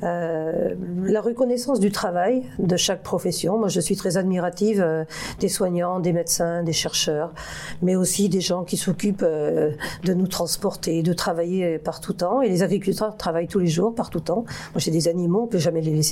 la 0.02 1.22
reconnaissance 1.22 1.80
du 1.80 1.92
travail 1.92 2.44
de 2.60 2.78
chaque 2.78 3.02
profession. 3.02 3.58
Moi, 3.58 3.70
je 3.70 3.80
suis 3.80 3.96
très 3.96 4.18
admirative 4.18 5.06
des 5.40 5.50
soignants, 5.50 6.00
des 6.00 6.14
médecins, 6.14 6.64
des 6.64 6.74
chercheurs, 6.74 7.34
mais 7.82 7.96
aussi 7.96 8.30
des 8.30 8.42
gens 8.42 8.64
qui 8.64 8.78
s'occupent 8.78 9.26
de 9.26 10.14
nous 10.14 10.28
transporter, 10.28 11.02
de 11.02 11.14
travailler 11.14 11.80
par 11.80 12.02
tout 12.02 12.14
temps. 12.14 12.42
Et 12.42 12.50
les 12.50 12.64
agriculteurs 12.64 13.18
travaillent 13.18 13.48
tous 13.48 13.60
les 13.60 13.68
jours, 13.68 13.96
par 13.96 14.10
tout 14.10 14.20
temps. 14.20 14.46
Moi, 14.74 14.78
j'ai 14.78 14.92
des 14.92 15.08
animaux, 15.08 15.44
on 15.44 15.48
peut 15.48 15.58
jamais 15.58 15.82
les 15.82 15.92
laisser 15.92 16.10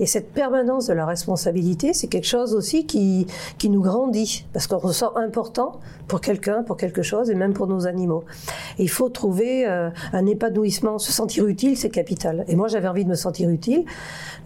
et 0.00 0.06
cette 0.06 0.32
permanence 0.32 0.86
de 0.86 0.94
la 0.94 1.06
responsabilité, 1.06 1.92
c'est 1.92 2.08
quelque 2.08 2.26
chose 2.26 2.54
aussi 2.54 2.86
qui, 2.86 3.26
qui 3.58 3.68
nous 3.68 3.82
grandit, 3.82 4.46
parce 4.52 4.66
qu'on 4.66 4.78
ressent 4.78 5.14
important 5.16 5.80
pour 6.08 6.20
quelqu'un, 6.20 6.62
pour 6.72 6.78
quelque 6.78 7.02
chose, 7.02 7.28
et 7.28 7.34
même 7.34 7.52
pour 7.52 7.66
nos 7.66 7.86
animaux. 7.86 8.24
Et 8.78 8.84
il 8.84 8.88
faut 8.88 9.10
trouver 9.10 9.68
euh, 9.68 9.90
un 10.14 10.24
épanouissement, 10.24 10.98
se 10.98 11.12
sentir 11.12 11.46
utile, 11.46 11.76
c'est 11.76 11.90
capital. 11.90 12.46
Et 12.48 12.56
moi, 12.56 12.66
j'avais 12.66 12.88
envie 12.88 13.04
de 13.04 13.10
me 13.10 13.14
sentir 13.14 13.50
utile. 13.50 13.84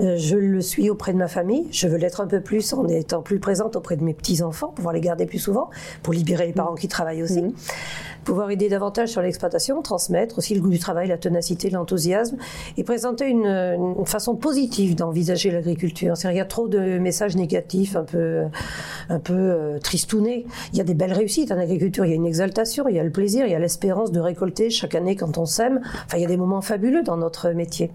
Euh, 0.01 0.17
je 0.17 0.37
le 0.37 0.61
suis 0.61 0.91
auprès 0.91 1.13
de 1.13 1.19
ma 1.19 1.29
famille. 1.29 1.69
Je 1.71 1.87
veux 1.87 1.99
l'être 1.99 2.21
un 2.21 2.27
peu 2.27 2.41
plus 2.41 2.73
en 2.73 2.89
étant 2.89 3.23
plus 3.23 3.39
présente 3.39 3.77
auprès 3.77 3.97
de 3.97 4.03
mes 4.03 4.13
petits-enfants, 4.13 4.73
pouvoir 4.75 4.93
les 4.93 5.01
garder 5.01 5.25
plus 5.25 5.39
souvent, 5.39 5.71
pour 6.03 6.15
libérer 6.15 6.49
les 6.49 6.53
parents 6.53 6.75
qui 6.75 6.89
travaillent 6.89 7.23
aussi. 7.23 7.43
Mmh 7.43 7.53
pouvoir 8.27 8.51
aider 8.51 8.69
davantage 8.69 9.11
sur 9.11 9.23
l'exploitation, 9.23 9.81
transmettre 9.81 10.39
aussi 10.39 10.55
le 10.55 10.61
goût 10.61 10.69
du 10.69 10.81
travail, 10.81 11.09
la 11.09 11.17
ténacité, 11.17 11.71
l'enthousiasme, 11.71 12.37
et 12.77 12.83
présenter 12.83 13.29
une, 13.29 13.47
une 13.47 14.05
façon 14.05 14.35
positive 14.35 14.97
d'envisager 14.97 15.51
l'agriculture. 15.51 16.15
Il 16.25 16.37
y 16.37 16.41
a 16.41 16.45
trop 16.45 16.67
de 16.69 16.99
messages 16.99 17.37
négatifs, 17.37 17.95
un 17.95 18.03
peu, 18.03 18.43
un 19.09 19.21
peu 19.21 19.33
euh, 19.33 19.79
tristounés. 19.79 20.45
Il 20.73 20.79
y 20.79 20.81
a 20.81 20.85
des 20.85 20.95
belles 20.95 21.13
réussites 21.13 21.53
en 21.53 21.59
agriculture, 21.59 22.05
il 22.05 22.11
y 22.11 22.13
a 22.13 22.16
une 22.17 22.27
exaltation, 22.27 22.89
il 22.89 22.97
y 22.97 22.99
a 22.99 23.05
le 23.05 23.11
plaisir, 23.11 23.47
il 23.47 23.53
y 23.53 23.55
a 23.55 23.59
l'espérance 23.59 24.13
de 24.13 24.21
récolter 24.21 24.71
chaque 24.71 24.95
année 24.95 25.17
quand 25.17 25.39
on 25.39 25.47
sème. 25.47 25.81
Enfin, 26.07 26.19
il 26.19 26.23
y 26.23 26.25
a 26.25 26.29
des 26.29 26.37
moments 26.37 26.63
fabuleux 26.63 27.03
dans 27.03 27.17
notre 27.17 27.51
métier. 27.51 27.91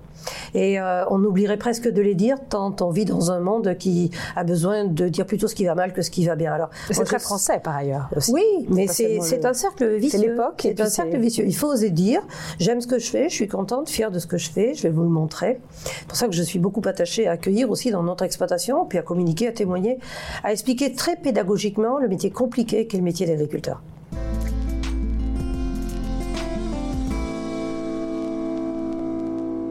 Et 0.54 0.80
euh, 0.80 1.04
on 1.10 1.24
oublierait 1.24 1.58
presque 1.58 1.90
de 1.92 2.02
les 2.02 2.16
dire 2.16 2.38
tant 2.50 2.76
on 2.82 2.92
vit 2.92 3.06
dans 3.06 3.32
un 3.32 3.40
monde 3.40 3.76
qui 3.78 4.12
a 4.36 4.44
besoin 4.44 4.86
de 4.86 5.08
dire 5.08 5.26
plutôt 5.26 5.48
ce 5.48 5.56
qui 5.56 5.66
va 5.66 5.76
mal 5.76 5.94
que 5.94 6.02
ce 6.02 6.12
qui 6.12 6.26
va 6.26 6.36
bien. 6.36 6.54
Alors, 6.54 6.70
c'est 6.90 7.04
très 7.04 7.20
français 7.20 7.60
par 7.64 7.76
ailleurs. 7.76 8.10
Aussi. 8.16 8.32
Oui, 8.32 8.44
mais 8.70 8.88
c'est 8.88 9.46
un 9.46 9.54
cercle 9.54 9.96
vicieux 9.96 10.20
l'époque. 10.20 10.62
C'est 10.62 10.80
un 10.80 10.90
cercle 10.90 11.18
vicieux. 11.18 11.46
Il 11.46 11.56
faut 11.56 11.68
oser 11.68 11.90
dire 11.90 12.22
j'aime 12.60 12.82
ce 12.82 12.88
que 12.88 13.00
je 13.00 13.10
fais, 13.10 13.30
je 13.30 13.36
suis 13.36 13.48
contente, 13.48 13.90
fière 13.90 14.12
de 14.12 14.20
ce 14.20 14.28
que 14.28 14.38
je 14.38 14.50
fais, 14.50 14.74
je 14.74 14.84
vais 14.84 14.90
vous 14.90 15.04
le 15.04 15.10
montrer. 15.10 15.60
C'est 15.84 16.08
pour 16.08 16.18
ça 16.18 16.28
que 16.28 16.34
je 16.34 16.44
suis 16.44 16.60
beaucoup 16.60 16.82
attachée 16.86 17.28
à 17.28 17.32
accueillir 17.32 17.70
aussi 17.70 17.92
dans 17.92 18.04
notre 18.04 18.24
exploitation, 18.24 18.86
puis 18.86 18.98
à 18.98 19.02
communiquer, 19.02 19.48
à 19.48 19.52
témoigner, 19.52 20.00
à 20.44 20.52
expliquer 20.52 20.94
très 20.94 21.16
pédagogiquement 21.16 21.98
le 21.98 22.08
métier 22.08 22.30
compliqué 22.30 22.88
qu'est 22.88 22.98
le 22.98 23.04
métier 23.04 23.26
d'agriculteur. 23.26 23.82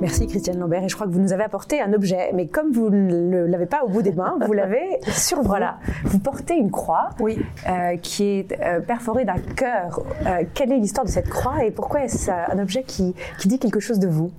Merci 0.00 0.26
Christiane 0.26 0.58
Lambert. 0.58 0.82
Et 0.82 0.88
je 0.88 0.94
crois 0.94 1.06
que 1.06 1.12
vous 1.12 1.20
nous 1.20 1.34
avez 1.34 1.44
apporté 1.44 1.80
un 1.80 1.92
objet, 1.92 2.30
mais 2.32 2.46
comme 2.46 2.72
vous 2.72 2.88
ne 2.88 3.44
l'avez 3.44 3.66
pas 3.66 3.82
au 3.84 3.88
bout 3.88 4.00
des 4.00 4.12
mains, 4.12 4.38
vous 4.46 4.52
l'avez 4.52 4.98
sur 5.12 5.42
Voilà. 5.42 5.78
Vous 6.04 6.18
portez 6.18 6.54
une 6.54 6.70
croix 6.70 7.10
oui. 7.20 7.38
Euh, 7.68 7.96
qui 7.98 8.24
est 8.24 8.58
euh, 8.60 8.80
perforée 8.80 9.26
d'un 9.26 9.38
cœur. 9.56 10.00
Euh, 10.26 10.44
quelle 10.54 10.72
est 10.72 10.78
l'histoire 10.78 11.04
de 11.04 11.10
cette 11.10 11.28
croix 11.28 11.64
et 11.64 11.70
pourquoi 11.70 12.04
est-ce 12.04 12.30
un 12.30 12.58
objet 12.58 12.82
qui, 12.82 13.14
qui 13.38 13.48
dit 13.48 13.58
quelque 13.58 13.80
chose 13.80 13.98
de 13.98 14.08
vous? 14.08 14.30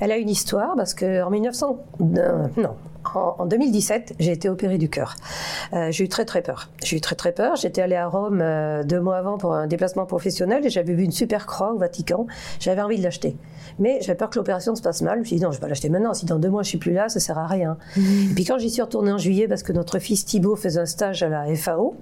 Elle 0.00 0.12
a 0.12 0.16
une 0.16 0.30
histoire 0.30 0.74
parce 0.76 0.94
qu'en 0.94 1.30
1900... 1.30 1.78
non, 2.00 2.76
en, 3.14 3.46
2017, 3.46 4.14
j'ai 4.18 4.32
été 4.32 4.48
opérée 4.48 4.78
du 4.78 4.88
cœur. 4.88 5.16
Euh, 5.72 5.90
j'ai 5.90 6.04
eu 6.04 6.08
très 6.08 6.24
très 6.24 6.42
peur. 6.42 6.68
J'ai 6.82 6.96
eu 6.96 7.00
très 7.00 7.14
très 7.14 7.32
peur. 7.32 7.56
J'étais 7.56 7.82
allée 7.82 7.96
à 7.96 8.06
Rome 8.06 8.40
euh, 8.40 8.84
deux 8.84 9.00
mois 9.00 9.16
avant 9.16 9.38
pour 9.38 9.54
un 9.54 9.66
déplacement 9.66 10.06
professionnel 10.06 10.64
et 10.64 10.70
j'avais 10.70 10.94
vu 10.94 11.04
une 11.04 11.12
super 11.12 11.46
croix 11.46 11.72
au 11.72 11.78
Vatican. 11.78 12.26
J'avais 12.60 12.82
envie 12.82 12.98
de 12.98 13.02
l'acheter. 13.02 13.36
Mais 13.78 13.98
j'avais 14.00 14.16
peur 14.16 14.30
que 14.30 14.38
l'opération 14.38 14.74
se 14.74 14.82
passe 14.82 15.02
mal. 15.02 15.16
Je 15.16 15.20
me 15.20 15.24
suis 15.24 15.36
dit 15.36 15.42
non, 15.42 15.50
je 15.50 15.56
vais 15.56 15.60
pas 15.60 15.68
l'acheter 15.68 15.88
maintenant. 15.88 16.14
Si 16.14 16.26
dans 16.26 16.38
deux 16.38 16.50
mois 16.50 16.62
je 16.62 16.68
suis 16.68 16.78
plus 16.78 16.92
là, 16.92 17.08
ça 17.08 17.20
sert 17.20 17.38
à 17.38 17.46
rien. 17.46 17.76
Mmh. 17.96 18.00
Et 18.30 18.34
puis 18.34 18.44
quand 18.44 18.58
j'y 18.58 18.70
suis 18.70 18.82
retournée 18.82 19.12
en 19.12 19.18
juillet 19.18 19.48
parce 19.48 19.62
que 19.62 19.72
notre 19.72 19.98
fils 19.98 20.24
Thibaut 20.24 20.56
faisait 20.56 20.80
un 20.80 20.86
stage 20.86 21.22
à 21.22 21.28
la 21.28 21.54
FAO, 21.54 21.96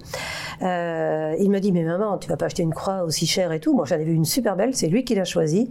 euh, 0.61 1.35
il 1.39 1.49
m'a 1.49 1.59
dit 1.59 1.71
mais 1.71 1.83
maman, 1.83 2.17
tu 2.17 2.29
vas 2.29 2.37
pas 2.37 2.45
acheter 2.45 2.63
une 2.63 2.73
croix 2.73 3.03
aussi 3.03 3.25
chère 3.25 3.51
et 3.51 3.59
tout. 3.59 3.73
Moi 3.73 3.85
j'en 3.85 3.95
avais 3.95 4.05
vu 4.05 4.13
une 4.13 4.25
super 4.25 4.55
belle. 4.55 4.75
C'est 4.75 4.87
lui 4.87 5.03
qui 5.03 5.15
l'a 5.15 5.25
choisie. 5.25 5.69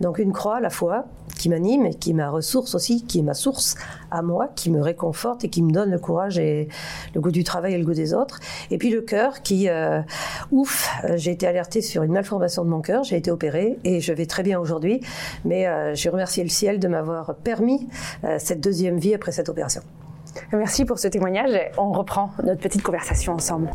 Donc 0.00 0.18
une 0.18 0.32
croix 0.32 0.56
à 0.56 0.60
la 0.60 0.70
fois 0.70 1.06
qui 1.38 1.48
m'anime 1.48 1.86
et 1.86 1.94
qui 1.94 2.10
est 2.10 2.14
ma 2.14 2.30
ressource 2.30 2.74
aussi, 2.74 3.04
qui 3.04 3.20
est 3.20 3.22
ma 3.22 3.34
source 3.34 3.76
à 4.10 4.22
moi, 4.22 4.48
qui 4.54 4.70
me 4.70 4.81
réconforte 4.82 5.44
et 5.44 5.48
qui 5.48 5.62
me 5.62 5.70
donne 5.70 5.90
le 5.90 5.98
courage 5.98 6.38
et 6.38 6.68
le 7.14 7.20
goût 7.20 7.30
du 7.30 7.44
travail 7.44 7.74
et 7.74 7.78
le 7.78 7.84
goût 7.84 7.94
des 7.94 8.14
autres. 8.14 8.40
Et 8.70 8.78
puis 8.78 8.90
le 8.90 9.00
cœur 9.00 9.42
qui, 9.42 9.68
euh, 9.68 10.00
ouf, 10.50 10.90
j'ai 11.14 11.32
été 11.32 11.46
alertée 11.46 11.82
sur 11.82 12.02
une 12.02 12.12
malformation 12.12 12.64
de 12.64 12.70
mon 12.70 12.80
cœur, 12.80 13.04
j'ai 13.04 13.16
été 13.16 13.30
opérée 13.30 13.78
et 13.84 14.00
je 14.00 14.12
vais 14.12 14.26
très 14.26 14.42
bien 14.42 14.58
aujourd'hui, 14.58 15.00
mais 15.44 15.66
euh, 15.66 15.94
j'ai 15.94 16.08
remercié 16.08 16.42
le 16.42 16.50
ciel 16.50 16.78
de 16.78 16.88
m'avoir 16.88 17.34
permis 17.36 17.88
euh, 18.24 18.36
cette 18.38 18.60
deuxième 18.60 18.98
vie 18.98 19.14
après 19.14 19.32
cette 19.32 19.48
opération. 19.48 19.82
Merci 20.52 20.84
pour 20.84 20.98
ce 20.98 21.08
témoignage. 21.08 21.50
On 21.76 21.92
reprend 21.92 22.30
notre 22.42 22.60
petite 22.60 22.82
conversation 22.82 23.34
ensemble. 23.34 23.70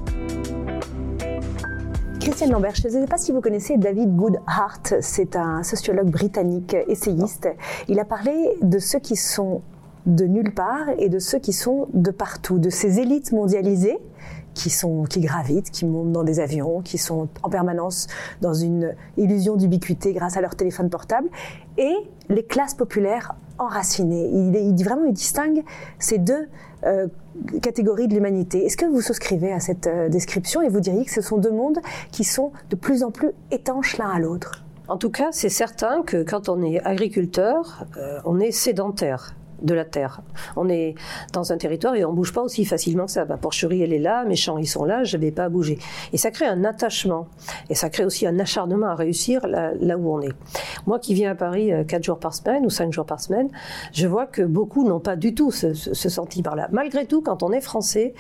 Christiane 2.20 2.52
Lambert, 2.52 2.76
je 2.76 2.88
ne 2.88 2.92
sais 2.92 3.08
pas 3.08 3.18
si 3.18 3.32
vous 3.32 3.40
connaissez 3.40 3.78
David 3.78 4.14
Goodhart, 4.16 4.82
c'est 5.00 5.38
un 5.38 5.64
sociologue 5.64 6.10
britannique, 6.10 6.76
essayiste. 6.88 7.48
Il 7.88 8.00
a 8.00 8.06
parlé 8.06 8.58
de 8.62 8.80
ceux 8.80 9.00
qui 9.00 9.16
sont 9.16 9.62
de 10.08 10.26
nulle 10.26 10.54
part 10.54 10.90
et 10.98 11.10
de 11.10 11.20
ceux 11.20 11.38
qui 11.38 11.54
sont 11.54 11.88
de 11.94 12.12
partout, 12.12 12.58
de 12.58 12.70
ces 12.70 13.00
élites 13.00 13.32
mondialisées 13.34 14.00
qui 14.54 14.72
sont 14.72 15.04
qui 15.04 15.20
gravitent, 15.20 15.70
qui 15.70 15.86
montent 15.86 16.12
dans 16.12 16.24
des 16.24 16.40
avions, 16.40 16.82
qui 16.82 16.98
sont 16.98 17.28
en 17.44 17.50
permanence 17.50 18.08
dans 18.42 18.56
une 18.56 18.96
illusion 19.16 19.56
d'ubiquité 19.56 20.14
grâce 20.14 20.36
à 20.36 20.42
leur 20.42 20.56
téléphone 20.56 20.90
portable, 20.90 21.30
et 21.78 21.94
les 22.30 22.44
classes 22.44 22.74
populaires 22.74 23.36
enracinées. 23.60 24.30
Il, 24.34 24.74
dit 24.74 24.84
vraiment, 24.84 25.06
il 25.06 25.14
distingue 25.14 25.64
ces 26.00 26.18
deux 26.18 26.48
euh, 26.86 27.08
catégories 27.62 28.08
de 28.08 28.16
l'humanité. 28.16 28.66
Est-ce 28.66 28.78
que 28.78 28.86
vous 28.86 29.02
souscrivez 29.02 29.52
à 29.52 29.60
cette 29.60 29.86
euh, 29.86 30.10
description 30.10 30.64
et 30.64 30.70
vous 30.70 30.80
diriez 30.80 31.06
que 31.06 31.12
ce 31.12 31.22
sont 31.22 31.38
deux 31.38 31.52
mondes 31.52 31.80
qui 32.12 32.24
sont 32.24 32.52
de 32.72 32.76
plus 32.76 33.04
en 33.04 33.12
plus 33.12 33.32
étanches 33.52 33.98
l'un 33.98 34.10
à 34.10 34.20
l'autre? 34.20 34.64
En 34.88 34.98
tout 34.98 35.12
cas, 35.12 35.30
c'est 35.32 35.50
certain 35.50 36.02
que 36.02 36.24
quand 36.24 36.50
on 36.50 36.64
est 36.64 36.80
agriculteur, 36.84 37.86
euh, 37.98 38.20
on 38.26 38.40
est 38.40 38.52
sédentaire 38.52 39.36
de 39.62 39.74
la 39.74 39.86
terre. 39.86 40.22
On 40.56 40.70
est 40.70 40.96
dans 41.34 41.52
un 41.52 41.58
territoire 41.58 41.96
et 41.96 42.06
on 42.06 42.14
bouge 42.14 42.34
pas 42.34 42.42
aussi 42.42 42.66
facilement 42.66 43.06
que 43.06 43.12
ça. 43.12 43.26
Ma 43.26 43.38
porcherie, 43.38 43.82
elle 43.82 43.94
est 43.94 44.00
là, 44.00 44.26
mes 44.26 44.36
champs, 44.36 44.58
ils 44.58 44.68
sont 44.68 44.86
là, 44.86 45.04
je 45.04 45.18
vais 45.18 45.32
pas 45.32 45.50
bouger. 45.50 45.80
Et 46.14 46.18
ça 46.18 46.32
crée 46.32 46.46
un 46.46 46.64
attachement. 46.64 47.28
Et 47.70 47.76
ça 47.76 47.90
crée 47.90 48.06
aussi 48.06 48.26
un 48.28 48.40
acharnement 48.40 48.88
à 48.88 48.96
réussir 48.96 49.48
là, 49.48 49.98
où 49.98 50.14
on 50.14 50.22
est. 50.22 50.34
Moi 50.86 51.00
qui 51.00 51.14
viens 51.14 51.32
à 51.32 51.36
Paris 51.36 51.72
euh, 51.72 51.84
quatre 51.84 52.04
jours 52.04 52.20
par 52.20 52.34
semaine 52.34 52.66
ou 52.66 52.70
cinq 52.70 52.92
jours 52.94 53.06
par 53.06 53.20
semaine, 53.20 53.50
je 53.94 54.08
vois 54.08 54.26
que 54.26 54.42
beaucoup 54.42 54.88
n'ont 54.88 55.00
pas 55.00 55.16
du 55.16 55.34
tout 55.34 55.52
ce, 55.52 55.74
ce, 55.74 55.94
ce 55.94 56.10
sentiment-là. 56.10 56.70
Malgré 56.72 57.06
tout, 57.06 57.22
quand 57.22 57.44
on 57.44 57.52
est 57.52 57.62
français, 57.62 58.14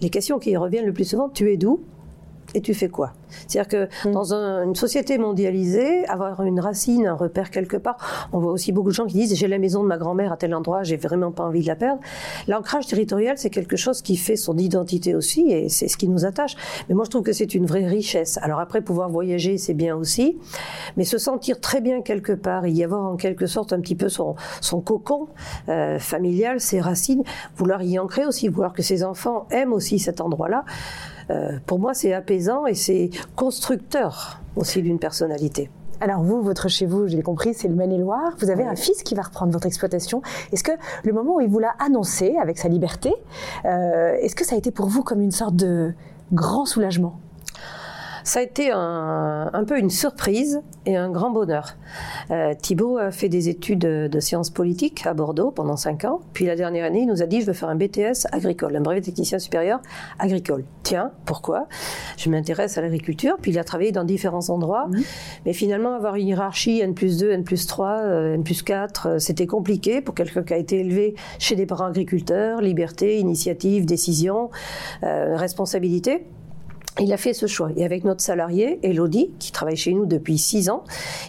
les 0.00 0.10
questions 0.10 0.38
qui 0.38 0.56
reviennent 0.56 0.86
le 0.86 0.92
plus 0.92 1.04
souvent, 1.04 1.28
tu 1.28 1.52
es 1.52 1.56
d'où? 1.56 1.80
Et 2.56 2.60
tu 2.62 2.74
fais 2.74 2.88
quoi? 2.88 3.12
C'est-à-dire 3.46 3.68
que 3.68 4.08
Mm. 4.08 4.12
dans 4.12 4.32
un- 4.34 4.64
une 4.64 4.74
société 4.74 5.18
mondialisée, 5.18 6.06
avoir 6.06 6.42
une 6.42 6.58
racine, 6.58 7.06
un 7.06 7.14
repère 7.14 7.50
quelque 7.50 7.76
part, 7.76 7.96
on 8.32 8.38
voit 8.38 8.52
aussi 8.52 8.72
beaucoup 8.72 8.88
de 8.88 8.94
gens 8.94 9.06
qui 9.06 9.14
disent 9.14 9.34
j'ai 9.34 9.46
la 9.48 9.58
maison 9.58 9.82
de 9.82 9.88
ma 9.88 9.98
grand-mère 9.98 10.32
à 10.32 10.36
tel 10.36 10.54
endroit, 10.54 10.82
j'ai 10.82 10.96
vraiment 10.96 11.32
pas 11.32 11.44
envie 11.44 11.60
de 11.60 11.66
la 11.66 11.76
perdre. 11.76 12.00
L'ancrage 12.48 12.86
territorial, 12.86 13.36
c'est 13.38 13.50
quelque 13.50 13.76
chose 13.76 14.00
qui 14.02 14.16
fait 14.16 14.36
son 14.36 14.56
identité 14.56 15.14
aussi 15.14 15.52
et 15.52 15.68
c'est 15.68 15.88
ce 15.88 15.96
qui 15.96 16.08
nous 16.08 16.24
attache. 16.24 16.54
Mais 16.88 16.94
moi, 16.94 17.04
je 17.04 17.10
trouve 17.10 17.22
que 17.22 17.32
c'est 17.32 17.54
une 17.54 17.66
vraie 17.66 17.86
richesse. 17.86 18.38
Alors 18.42 18.58
après, 18.60 18.80
pouvoir 18.80 19.08
voyager, 19.10 19.58
c'est 19.58 19.74
bien 19.74 19.94
aussi, 19.96 20.38
mais 20.96 21.04
se 21.04 21.18
sentir 21.18 21.60
très 21.60 21.80
bien 21.80 22.00
quelque 22.00 22.32
part 22.32 22.66
y 22.66 22.82
avoir 22.82 23.04
en 23.04 23.16
quelque 23.16 23.46
sorte 23.46 23.72
un 23.72 23.80
petit 23.80 23.94
peu 23.96 24.08
son, 24.08 24.34
son 24.60 24.80
cocon 24.80 25.28
euh, 25.68 25.98
familial, 25.98 26.60
ses 26.60 26.80
racines, 26.80 27.22
vouloir 27.56 27.82
y 27.82 27.98
ancrer 27.98 28.24
aussi, 28.24 28.48
vouloir 28.48 28.72
que 28.72 28.82
ses 28.82 29.04
enfants 29.04 29.46
aiment 29.50 29.72
aussi 29.74 29.98
cet 29.98 30.20
endroit-là. 30.20 30.64
Euh, 31.30 31.58
pour 31.66 31.78
moi, 31.78 31.94
c'est 31.94 32.12
apaisant 32.12 32.66
et 32.66 32.74
c'est 32.74 33.10
constructeur 33.34 34.40
aussi 34.56 34.82
d'une 34.82 34.98
personnalité. 34.98 35.70
Alors 36.00 36.22
vous, 36.22 36.42
votre 36.42 36.68
chez 36.68 36.84
vous, 36.84 37.06
j'ai 37.06 37.22
compris, 37.22 37.54
c'est 37.54 37.68
le 37.68 37.74
Maine-et-Loire. 37.74 38.34
Vous 38.38 38.50
avez 38.50 38.64
un 38.64 38.76
fils 38.76 39.02
qui 39.02 39.14
va 39.14 39.22
reprendre 39.22 39.52
votre 39.52 39.66
exploitation. 39.66 40.20
Est-ce 40.52 40.62
que 40.62 40.72
le 41.04 41.12
moment 41.12 41.36
où 41.36 41.40
il 41.40 41.48
vous 41.48 41.58
l'a 41.58 41.74
annoncé 41.78 42.36
avec 42.40 42.58
sa 42.58 42.68
liberté, 42.68 43.14
euh, 43.64 44.14
est-ce 44.20 44.36
que 44.36 44.44
ça 44.44 44.56
a 44.56 44.58
été 44.58 44.70
pour 44.70 44.86
vous 44.86 45.02
comme 45.02 45.22
une 45.22 45.30
sorte 45.30 45.56
de 45.56 45.94
grand 46.32 46.66
soulagement? 46.66 47.18
Ça 48.26 48.40
a 48.40 48.42
été 48.42 48.72
un, 48.72 49.50
un 49.52 49.64
peu 49.64 49.78
une 49.78 49.88
surprise 49.88 50.60
et 50.84 50.96
un 50.96 51.10
grand 51.10 51.30
bonheur. 51.30 51.76
Euh, 52.32 52.54
Thibault 52.60 52.98
a 52.98 53.12
fait 53.12 53.28
des 53.28 53.48
études 53.48 53.78
de, 53.78 54.08
de 54.10 54.20
sciences 54.20 54.50
politiques 54.50 55.06
à 55.06 55.14
Bordeaux 55.14 55.52
pendant 55.52 55.76
cinq 55.76 56.04
ans. 56.04 56.20
Puis 56.32 56.44
la 56.44 56.56
dernière 56.56 56.84
année, 56.84 57.02
il 57.02 57.06
nous 57.06 57.22
a 57.22 57.26
dit 57.26 57.40
je 57.40 57.46
veux 57.46 57.52
faire 57.52 57.68
un 57.68 57.76
BTS 57.76 58.26
agricole, 58.32 58.74
un 58.74 58.80
brevet 58.80 59.00
technicien 59.00 59.38
supérieur 59.38 59.80
agricole. 60.18 60.64
Tiens, 60.82 61.12
pourquoi? 61.24 61.68
Je 62.16 62.28
m'intéresse 62.28 62.76
à 62.76 62.80
l'agriculture. 62.80 63.36
Puis 63.40 63.52
il 63.52 63.60
a 63.60 63.64
travaillé 63.64 63.92
dans 63.92 64.02
différents 64.02 64.50
endroits. 64.50 64.88
Mais 65.44 65.52
finalement, 65.52 65.94
avoir 65.94 66.16
une 66.16 66.26
hiérarchie 66.26 66.80
N 66.80 66.94
plus 66.94 67.18
2, 67.18 67.30
N 67.30 67.44
plus 67.44 67.68
3, 67.68 68.00
euh, 68.00 68.34
N 68.34 68.42
plus 68.42 68.64
4, 68.64 69.06
euh, 69.06 69.18
c'était 69.20 69.46
compliqué 69.46 70.00
pour 70.00 70.16
quelqu'un 70.16 70.42
qui 70.42 70.52
a 70.52 70.56
été 70.56 70.80
élevé 70.80 71.14
chez 71.38 71.54
des 71.54 71.64
parents 71.64 71.86
agriculteurs. 71.86 72.60
Liberté, 72.60 73.20
initiative, 73.20 73.86
décision, 73.86 74.50
euh, 75.04 75.36
responsabilité. 75.36 76.26
Il 76.98 77.12
a 77.12 77.18
fait 77.18 77.34
ce 77.34 77.46
choix. 77.46 77.68
Et 77.76 77.84
avec 77.84 78.04
notre 78.04 78.22
salarié, 78.22 78.78
Elodie, 78.82 79.30
qui 79.38 79.52
travaille 79.52 79.76
chez 79.76 79.92
nous 79.92 80.06
depuis 80.06 80.38
six 80.38 80.70
ans, 80.70 80.82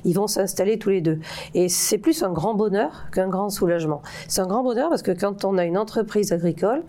ils 0.06 0.13
vont 0.13 0.27
s'installer 0.27 0.80
tous 0.80 0.89
les 0.91 1.01
deux. 1.01 1.19
Et 1.56 1.67
c'est 1.67 1.97
plus 1.97 2.23
un 2.23 2.32
grand 2.32 2.53
bonheur 2.53 3.08
qu'un 3.12 3.27
grand 3.27 3.49
soulagement. 3.49 4.01
C'est 4.30 4.39
un 4.39 4.47
grand 4.47 4.63
bonheur 4.63 4.89
parce 4.89 5.01
que 5.01 5.12
quand 5.12 5.43
on 5.43 5.58
a 5.58 5.65
une 5.65 5.77
entreprise 5.77 6.32
agricole, 6.32 6.84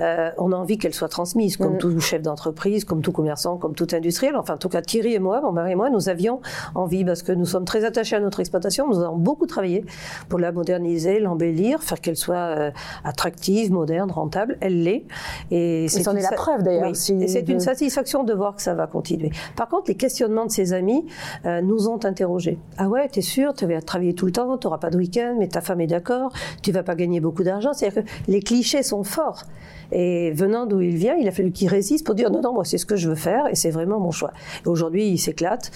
euh, 0.00 0.30
on 0.38 0.50
a 0.50 0.56
envie 0.56 0.78
qu'elle 0.78 0.94
soit 0.94 1.08
transmise, 1.08 1.56
comme 1.56 1.74
Mhm. 1.74 1.78
tout 1.78 2.00
chef 2.00 2.22
d'entreprise, 2.22 2.84
comme 2.84 3.02
tout 3.02 3.12
commerçant, 3.12 3.56
comme 3.56 3.74
tout 3.74 3.86
industriel. 3.92 4.34
Enfin, 4.36 4.54
en 4.54 4.58
tout 4.58 4.68
cas, 4.68 4.82
Thierry 4.82 5.14
et 5.14 5.18
moi, 5.20 5.40
mon 5.40 5.52
mari 5.52 5.72
et 5.72 5.76
moi, 5.76 5.88
nous 5.88 6.08
avions 6.08 6.40
envie, 6.74 7.04
parce 7.04 7.22
que 7.22 7.30
nous 7.30 7.46
sommes 7.46 7.64
très 7.66 7.84
attachés 7.84 8.16
à 8.16 8.20
notre 8.20 8.40
exploitation, 8.40 8.88
nous 8.88 8.98
avons 9.00 9.16
beaucoup 9.16 9.46
travaillé 9.46 9.84
pour 10.28 10.40
la 10.40 10.50
moderniser, 10.50 11.20
l'embellir, 11.20 11.82
faire 11.84 12.00
qu'elle 12.00 12.16
soit 12.16 12.34
euh, 12.36 12.70
attractive, 13.04 13.70
moderne, 13.72 14.10
rentable. 14.10 14.58
Elle 14.60 14.82
l'est. 14.82 15.04
Et 15.52 15.86
c'en 15.88 16.12
une 16.12 16.18
est 16.18 16.22
la 16.22 16.32
preuve 16.32 16.62
d'ailleurs. 16.64 16.88
oui. 16.88 16.96
si- 16.96 17.12
Et 17.22 17.28
c'est 17.28 17.48
une 17.48 17.58
de- 17.58 17.62
de 18.24 18.34
voir 18.34 18.54
que 18.54 18.62
ça 18.62 18.74
va 18.74 18.86
continuer. 18.86 19.30
Par 19.56 19.68
contre, 19.68 19.84
les 19.88 19.94
questionnements 19.94 20.46
de 20.46 20.50
ses 20.50 20.72
amis 20.72 21.06
euh, 21.44 21.60
nous 21.60 21.88
ont 21.88 22.04
interrogés. 22.04 22.58
Ah 22.76 22.88
ouais, 22.88 23.08
t'es 23.08 23.20
sûr, 23.20 23.52
tu 23.54 23.66
vas 23.66 23.80
travailler 23.80 24.14
tout 24.14 24.26
le 24.26 24.32
temps, 24.32 24.56
tu 24.58 24.66
n'auras 24.66 24.78
pas 24.78 24.90
de 24.90 24.96
week-end, 24.96 25.36
mais 25.38 25.48
ta 25.48 25.60
femme 25.60 25.80
est 25.80 25.86
d'accord, 25.86 26.32
tu 26.62 26.72
vas 26.72 26.82
pas 26.82 26.94
gagner 26.94 27.20
beaucoup 27.20 27.44
d'argent. 27.44 27.72
C'est-à-dire 27.72 28.04
que 28.04 28.08
les 28.28 28.40
clichés 28.40 28.82
sont 28.82 29.04
forts. 29.04 29.44
Et 29.92 30.32
venant 30.32 30.66
d'où 30.66 30.80
il 30.80 30.96
vient, 30.96 31.14
il 31.16 31.26
a 31.28 31.30
fallu 31.30 31.50
qu'il 31.50 31.68
résiste 31.68 32.04
pour 32.04 32.14
dire 32.14 32.30
non, 32.30 32.40
non, 32.40 32.52
moi 32.52 32.64
c'est 32.64 32.78
ce 32.78 32.86
que 32.86 32.96
je 32.96 33.08
veux 33.08 33.14
faire 33.14 33.46
et 33.48 33.54
c'est 33.54 33.70
vraiment 33.70 34.00
mon 34.00 34.10
choix. 34.10 34.32
Aujourd'hui, 34.66 35.08
il 35.08 35.18
s'éclate, 35.18 35.70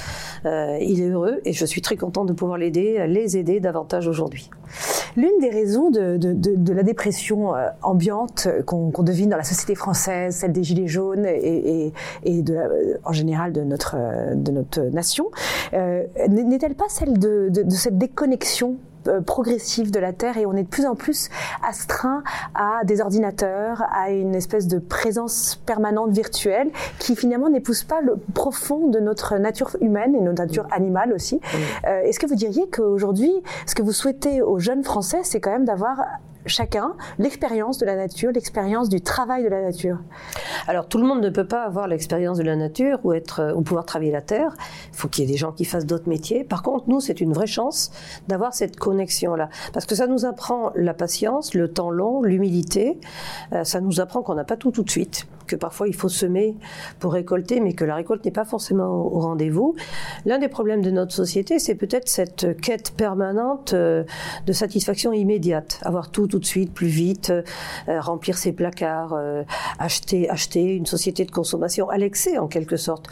euh, 0.45 0.77
il 0.81 1.01
est 1.01 1.09
heureux 1.09 1.41
et 1.45 1.53
je 1.53 1.65
suis 1.65 1.81
très 1.81 1.97
contente 1.97 2.29
de 2.29 2.33
pouvoir 2.33 2.59
l'aider, 2.59 3.07
les 3.09 3.37
aider 3.37 3.61
davantage 3.61 4.07
aujourd'hui. 4.09 4.51
L'une 5.17 5.39
des 5.41 5.51
raisons 5.51 5.91
de, 5.91 6.19
la 6.73 6.83
dépression 6.83 7.55
euh, 7.55 7.69
ambiante 7.83 8.49
qu'on 8.67 8.91
devine 9.03 9.31
dans 9.31 9.37
la 9.37 9.45
société 9.45 9.75
française, 9.75 10.37
celle 10.37 10.53
des 10.53 10.63
gilets 10.63 10.89
jaunes 10.89 11.27
et, 11.27 11.93
euh, 12.27 12.95
en 13.05 13.13
général 13.13 13.53
de 13.53 13.63
notre, 13.63 13.97
nation, 14.93 15.31
n'est- 15.73 16.45
n'est-elle 16.45 16.75
pas 16.75 16.89
celle 16.89 17.19
de 17.19 17.51
cette 17.71 17.99
déconnexion 17.99 18.77
euh, 19.09 19.21
progressive 19.21 19.91
de 19.91 19.99
la 19.99 20.13
Terre 20.13 20.37
et 20.37 20.47
on 20.47 20.55
est 20.55 20.63
de 20.63 20.69
plus 20.69 20.87
en 20.87 20.95
plus 20.95 21.29
astreint 21.67 22.23
à 22.55 22.85
des 22.85 23.01
ordinateurs, 23.01 23.85
à 23.93 24.11
une 24.11 24.35
espèce 24.35 24.67
de 24.67 24.79
présence 24.79 25.61
permanente 25.67 26.11
virtuelle 26.11 26.71
qui 26.99 27.17
finalement 27.17 27.49
n'épouse 27.49 27.85
pas 27.85 28.01
le 28.01 28.17
profond 28.35 28.89
de 28.89 28.99
notre 28.99 29.37
nature 29.39 29.77
humaine 29.81 30.15
et 30.15 30.21
notre 30.21 30.43
nature 30.43 30.67
animale 30.71 31.13
aussi. 31.13 31.41
Euh, 31.87 32.03
Est-ce 32.03 32.19
que 32.19 32.27
vous 32.27 32.35
diriez 32.35 32.69
qu'aujourd'hui, 32.69 33.33
ce 33.67 33.75
que 33.75 33.83
vous 33.83 33.93
souhaitez 33.93 34.43
aux 34.43 34.59
jeunes 34.59 34.85
Français, 34.85 35.21
c'est 35.23 35.41
quand 35.41 35.51
même 35.51 35.65
d'avoir 35.65 36.03
chacun 36.47 36.95
l'expérience 37.19 37.79
de 37.79 37.87
la 37.87 37.97
nature, 37.97 38.33
l'expérience 38.33 38.89
du 38.89 39.01
travail 39.01 39.45
de 39.45 39.49
la 39.49 39.63
nature 39.63 39.99
Alors 40.69 40.89
tout 40.89 40.99
le 40.99 41.05
monde 41.05 41.21
ne 41.23 41.31
peut 41.31 41.47
pas 41.47 41.65
avoir 41.65 41.89
l'expérience 41.89 42.39
de 42.39 42.43
la 42.43 42.57
nature 42.57 42.99
ou 43.05 43.13
être 43.13 43.41
euh, 43.41 43.55
ou 43.55 43.63
pouvoir 43.63 43.85
travailler 43.85 44.13
la 44.13 44.23
terre. 44.23 44.55
Il 44.93 44.97
faut 44.97 45.09
qu'il 45.09 45.25
y 45.25 45.29
ait 45.29 45.31
des 45.31 45.39
gens 45.39 45.53
qui 45.53 45.65
fassent 45.65 45.87
d'autres 45.87 46.09
métiers. 46.09 46.45
Par 46.45 46.63
contre, 46.63 46.89
nous, 46.89 47.01
c'est 47.01 47.21
une 47.21 47.33
vraie 47.33 47.47
chance 47.47 47.91
d'avoir 48.29 48.55
cette 48.55 48.77
connexion 48.77 49.35
là, 49.35 49.49
parce 49.73 49.87
que 49.87 49.95
ça 49.95 50.07
nous 50.07 50.25
apprend 50.25 50.73
la 50.75 50.95
patience, 50.95 51.55
le 51.55 51.71
temps 51.71 51.91
long, 51.91 52.23
l'humilité. 52.23 52.99
Euh, 53.53 53.65
ça 53.65 53.81
nous 53.81 54.01
apprend 54.01 54.23
qu'on 54.23 54.35
n'a 54.35 54.45
pas 54.45 54.57
tout 54.57 54.71
tout 54.71 54.83
de 54.83 54.91
suite, 54.91 55.27
que 55.47 55.57
parfois 55.57 55.89
il 55.89 55.95
faut 55.95 56.09
semer 56.09 56.57
pour 56.99 57.13
récolter, 57.13 57.61
mais 57.61 57.75
que 57.75 57.85
la 57.85 57.95
récolte 57.95 58.25
n'est 58.25 58.31
pas 58.31 58.45
forcément 58.45 58.87
au, 58.87 59.17
au 59.17 59.21
rendez-vous. 59.21 59.75
L'un 60.25 60.39
des 60.39 60.49
problèmes 60.49 60.83
de 60.83 60.91
notre 60.91 61.13
société, 61.13 61.59
c'est 61.59 61.75
peut-être 61.75 62.09
cette 62.09 62.61
quête 62.61 62.93
permanente 62.97 63.75
euh, 63.75 64.05
de 64.47 64.53
satisfaction 64.53 65.13
immédiate, 65.13 65.81
avoir 65.83 66.11
tout 66.11 66.32
tout 66.33 66.39
de 66.39 66.47
suite, 66.47 66.73
plus 66.73 66.87
vite, 66.87 67.31
euh, 67.31 68.01
remplir 68.01 68.39
ses 68.39 68.53
placards, 68.53 69.13
euh, 69.13 69.43
acheter, 69.79 70.31
acheter 70.31 70.75
une 70.75 70.87
société 70.87 71.27
de 71.27 71.31
consommation 71.31 71.91
à 71.91 71.99
l'excès 71.99 72.39
en 72.39 72.49
quelque 72.49 72.79
sorte. 72.79 73.07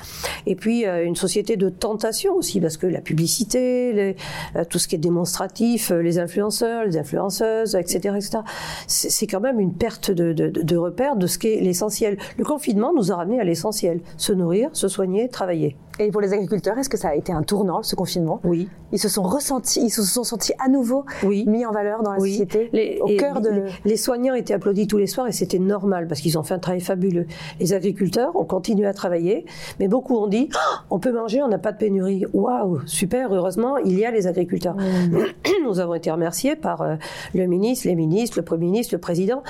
Et 0.47 0.55
puis 0.55 0.87
euh, 0.87 1.05
une 1.05 1.17
société 1.17 1.59
de 1.59 1.69
tentation 1.69 2.35
aussi, 2.35 2.63
parce 2.63 2.79
que 2.79 2.87
la 2.87 3.03
publicité, 3.03 4.17
euh, 4.57 4.65
tout 4.71 4.79
ce 4.79 4.89
qui 4.89 4.95
est 4.95 4.99
démonstratif, 4.99 5.91
euh, 5.91 6.01
les 6.01 6.19
influenceurs, 6.19 6.87
les 6.87 6.97
influenceuses, 6.97 7.75
etc., 7.75 8.15
etc., 8.17 8.39
c'est 8.87 9.11
c'est 9.11 9.27
quand 9.27 9.41
même 9.41 9.61
une 9.61 9.75
perte 9.75 10.11
de, 10.11 10.33
de, 10.33 10.49
de 10.49 10.77
repère 10.79 11.15
de 11.15 11.27
ce 11.27 11.37
qui 11.37 11.49
est 11.49 11.61
l'essentiel. 11.61 12.17
Le 12.39 12.45
confinement 12.45 12.95
nous 12.95 13.13
a 13.13 13.17
ramené 13.17 13.39
à 13.39 13.45
l'essentiel 13.45 14.01
se 14.17 14.33
nourrir, 14.33 14.71
se 14.73 14.89
soigner, 14.89 15.29
travailler. 15.29 15.77
Et 16.03 16.11
pour 16.11 16.23
les 16.23 16.33
agriculteurs, 16.33 16.79
est-ce 16.79 16.89
que 16.89 16.97
ça 16.97 17.09
a 17.09 17.15
été 17.15 17.31
un 17.31 17.43
tournant, 17.43 17.83
ce 17.83 17.95
confinement? 17.95 18.41
Oui, 18.45 18.71
Ils 18.91 18.99
se 18.99 19.11
sont 19.11 19.23
ressentis, 19.23 19.83
ils 19.83 19.91
se 19.91 20.03
sont 20.03 20.25
sentis 20.25 20.55
à 20.59 20.71
nouveau 20.71 21.05
oui. 21.25 21.45
mis 21.47 21.67
en 21.67 21.73
valeur 21.73 22.03
dans 22.03 22.13
la 22.13 22.19
Oui. 22.19 22.31
société, 22.31 22.71
Les, 22.73 22.99
au 23.03 23.17
cœur 23.19 23.43
de... 23.43 23.51
les, 23.51 23.65
les 23.85 23.97
soignants 23.99 24.33
étaient 24.33 24.55
applaudis 24.55 24.87
tous 24.87 24.97
les 24.97 25.07
soirs 25.07 25.29
et 25.29 25.33
c'était 25.33 25.59
normal 25.59 26.09
parce 26.09 26.23
qu'ils 26.23 26.39
ont 26.39 26.43
fait 26.43 26.55
un 26.55 26.59
travail 26.59 26.81
fabuleux. 26.81 27.27
Les 27.61 27.75
agriculteurs 27.75 28.35
ont 28.35 28.47
continué 28.47 28.87
à 28.87 28.95
travailler, 28.95 29.45
mais 29.79 29.89
beaucoup 29.89 30.17
ont 30.17 30.27
dit 30.27 30.49
Ah, 30.55 30.85
on 30.89 30.99
peut 30.99 31.13
manger, 31.13 31.43
on 31.43 31.49
n'a 31.49 31.59
pas 31.59 31.73
de 31.73 31.77
pénurie. 31.77 32.25
Waouh, 32.33 32.81
super, 32.87 33.35
heureusement, 33.35 33.77
il 33.77 33.99
y 33.99 34.07
a 34.07 34.11
les 34.11 34.27
agriculteurs. 34.27 34.77
Nous 35.65 35.81
avons 35.81 35.93
été 35.93 36.11
remerciés 36.11 36.57
par 36.57 36.81
euh, 36.81 36.95
le 37.35 37.45
ministre, 37.47 37.87
les 37.89 37.95
ministres, 37.95 38.39
le 38.39 38.45
Premier 38.47 38.65
ministre, 38.71 38.95
le 38.95 39.01
Président. 39.01 39.43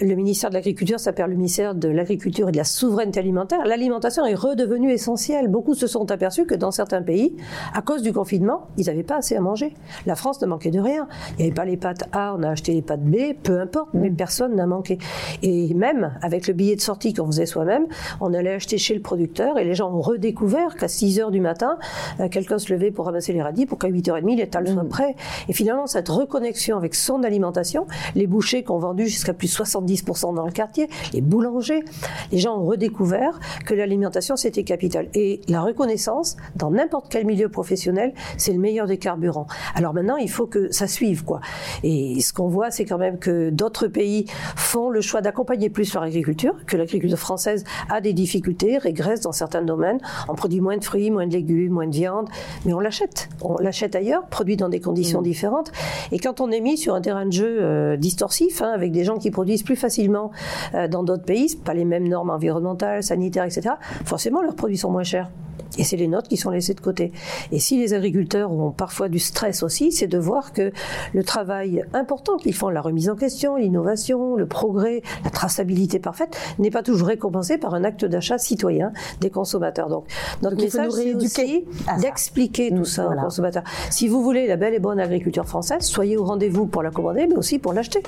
Le 0.00 0.14
ministère 0.14 0.50
de 0.50 0.54
l'Agriculture 0.54 1.00
s'appelle 1.00 1.26
le 1.30 1.34
ministère 1.34 1.74
de 1.74 1.88
l'Agriculture 1.88 2.50
et 2.50 2.52
de 2.52 2.56
la 2.56 2.62
Souveraineté 2.64 3.18
alimentaire. 3.18 3.66
L'alimentation 3.66 4.24
est 4.24 4.36
redevenue 4.36 4.92
essentielle. 4.92 5.48
Beaucoup 5.48 5.74
se 5.74 5.87
sont 5.88 6.10
aperçus 6.10 6.46
que 6.46 6.54
dans 6.54 6.70
certains 6.70 7.02
pays, 7.02 7.36
à 7.74 7.82
cause 7.82 8.02
du 8.02 8.12
confinement, 8.12 8.68
ils 8.76 8.86
n'avaient 8.86 9.02
pas 9.02 9.16
assez 9.16 9.36
à 9.36 9.40
manger. 9.40 9.74
La 10.06 10.14
France 10.14 10.40
ne 10.40 10.46
manquait 10.46 10.70
de 10.70 10.80
rien. 10.80 11.08
Il 11.32 11.36
n'y 11.38 11.44
avait 11.44 11.54
pas 11.54 11.64
les 11.64 11.76
pâtes 11.76 12.04
A, 12.12 12.34
on 12.38 12.42
a 12.42 12.50
acheté 12.50 12.74
les 12.74 12.82
pâtes 12.82 13.02
B, 13.02 13.34
peu 13.42 13.60
importe, 13.60 13.88
mais 13.94 14.10
personne 14.10 14.54
n'a 14.54 14.66
manqué. 14.66 14.98
Et 15.42 15.74
même 15.74 16.12
avec 16.22 16.46
le 16.46 16.54
billet 16.54 16.76
de 16.76 16.80
sortie 16.80 17.14
qu'on 17.14 17.26
faisait 17.26 17.46
soi-même, 17.46 17.86
on 18.20 18.34
allait 18.34 18.54
acheter 18.54 18.78
chez 18.78 18.94
le 18.94 19.00
producteur 19.00 19.58
et 19.58 19.64
les 19.64 19.74
gens 19.74 19.92
ont 19.92 20.00
redécouvert 20.00 20.76
qu'à 20.76 20.88
6 20.88 21.20
heures 21.20 21.30
du 21.30 21.40
matin, 21.40 21.78
euh, 22.20 22.28
quelqu'un 22.28 22.58
se 22.58 22.72
levait 22.72 22.90
pour 22.90 23.06
ramasser 23.06 23.32
les 23.32 23.42
radis 23.42 23.66
pour 23.66 23.78
qu'à 23.78 23.88
8h30, 23.88 24.36
l'étal 24.36 24.68
soit 24.68 24.88
prêt. 24.88 25.14
Et 25.48 25.52
finalement, 25.52 25.86
cette 25.86 26.08
reconnexion 26.08 26.76
avec 26.76 26.94
son 26.94 27.22
alimentation, 27.22 27.86
les 28.14 28.26
bouchers 28.26 28.62
qui 28.62 28.70
ont 28.70 28.78
vendu 28.78 29.06
jusqu'à 29.06 29.32
plus 29.32 29.48
de 29.48 29.64
70% 29.64 30.34
dans 30.34 30.44
le 30.44 30.52
quartier, 30.52 30.88
les 31.12 31.20
boulangers, 31.20 31.84
les 32.32 32.38
gens 32.38 32.58
ont 32.58 32.66
redécouvert 32.66 33.40
que 33.64 33.74
l'alimentation, 33.74 34.36
c'était 34.36 34.64
capital. 34.64 35.08
Et 35.14 35.40
la 35.48 35.62
connaissance, 35.78 36.36
dans 36.56 36.70
n'importe 36.70 37.06
quel 37.08 37.24
milieu 37.24 37.48
professionnel, 37.48 38.12
c'est 38.36 38.52
le 38.52 38.58
meilleur 38.58 38.86
des 38.86 38.98
carburants. 38.98 39.46
Alors 39.74 39.94
maintenant, 39.94 40.16
il 40.16 40.28
faut 40.28 40.46
que 40.46 40.70
ça 40.72 40.86
suive, 40.86 41.24
quoi. 41.24 41.40
Et 41.84 42.20
ce 42.20 42.32
qu'on 42.32 42.48
voit, 42.48 42.70
c'est 42.70 42.84
quand 42.84 42.98
même 42.98 43.18
que 43.18 43.50
d'autres 43.50 43.86
pays 43.86 44.26
font 44.56 44.90
le 44.90 45.00
choix 45.00 45.20
d'accompagner 45.20 45.70
plus 45.70 45.94
leur 45.94 46.02
agriculture, 46.02 46.54
que 46.66 46.76
l'agriculture 46.76 47.18
française 47.18 47.64
a 47.88 48.00
des 48.00 48.12
difficultés, 48.12 48.76
régresse 48.78 49.20
dans 49.20 49.32
certains 49.32 49.62
domaines. 49.62 50.00
On 50.28 50.34
produit 50.34 50.60
moins 50.60 50.76
de 50.76 50.84
fruits, 50.84 51.10
moins 51.10 51.26
de 51.26 51.32
légumes, 51.32 51.72
moins 51.72 51.86
de 51.86 51.94
viande, 51.94 52.28
mais 52.66 52.72
on 52.74 52.80
l'achète. 52.80 53.28
On 53.40 53.56
l'achète 53.58 53.94
ailleurs, 53.94 54.26
produit 54.26 54.56
dans 54.56 54.68
des 54.68 54.80
conditions 54.80 55.20
mmh. 55.20 55.24
différentes. 55.24 55.72
Et 56.10 56.18
quand 56.18 56.40
on 56.40 56.50
est 56.50 56.60
mis 56.60 56.76
sur 56.76 56.94
un 56.94 57.00
terrain 57.00 57.24
de 57.24 57.32
jeu 57.32 57.58
euh, 57.60 57.96
distorsif, 57.96 58.62
hein, 58.62 58.72
avec 58.74 58.90
des 58.90 59.04
gens 59.04 59.18
qui 59.18 59.30
produisent 59.30 59.62
plus 59.62 59.76
facilement 59.76 60.32
euh, 60.74 60.88
dans 60.88 61.04
d'autres 61.04 61.24
pays, 61.24 61.54
pas 61.64 61.74
les 61.74 61.84
mêmes 61.84 62.08
normes 62.08 62.30
environnementales, 62.30 63.04
sanitaires, 63.04 63.44
etc., 63.44 63.76
forcément 64.04 64.42
leurs 64.42 64.56
produits 64.56 64.76
sont 64.76 64.90
moins 64.90 65.04
chers. 65.04 65.30
Et 65.78 65.84
c'est 65.84 65.96
les 65.96 66.08
nôtres 66.08 66.28
qui 66.28 66.36
sont 66.36 66.50
laissés 66.50 66.74
de 66.74 66.80
côté. 66.80 67.12
Et 67.52 67.58
si 67.58 67.78
les 67.78 67.94
agriculteurs 67.94 68.52
ont 68.52 68.70
parfois 68.70 69.08
du 69.08 69.18
stress 69.18 69.62
aussi, 69.62 69.92
c'est 69.92 70.06
de 70.08 70.18
voir 70.18 70.52
que 70.52 70.72
le 71.14 71.24
travail 71.24 71.84
important 71.94 72.36
qu'ils 72.36 72.54
font, 72.54 72.68
la 72.68 72.80
remise 72.80 73.08
en 73.08 73.16
question, 73.16 73.56
l'innovation, 73.56 74.36
le 74.36 74.46
progrès, 74.46 75.02
la 75.24 75.30
traçabilité 75.30 75.98
parfaite, 75.98 76.36
n'est 76.58 76.70
pas 76.70 76.82
toujours 76.82 77.08
récompensé 77.08 77.58
par 77.58 77.74
un 77.74 77.84
acte 77.84 78.04
d'achat 78.04 78.38
citoyen 78.38 78.92
des 79.20 79.30
consommateurs. 79.30 79.88
Donc, 79.88 80.04
notre 80.42 80.56
message, 80.56 80.90
c'est 80.92 81.14
aussi 81.14 81.64
d'expliquer 82.00 82.74
tout 82.74 82.84
ça 82.84 83.08
aux 83.08 83.20
consommateurs. 83.20 83.64
Si 83.90 84.08
vous 84.08 84.22
voulez 84.22 84.46
la 84.46 84.56
belle 84.56 84.74
et 84.74 84.80
bonne 84.80 85.00
agriculture 85.00 85.46
française, 85.46 85.84
soyez 85.84 86.16
au 86.16 86.24
rendez-vous 86.24 86.66
pour 86.66 86.82
la 86.82 86.90
commander, 86.90 87.26
mais 87.26 87.36
aussi 87.36 87.58
pour 87.58 87.72
l'acheter. 87.72 88.02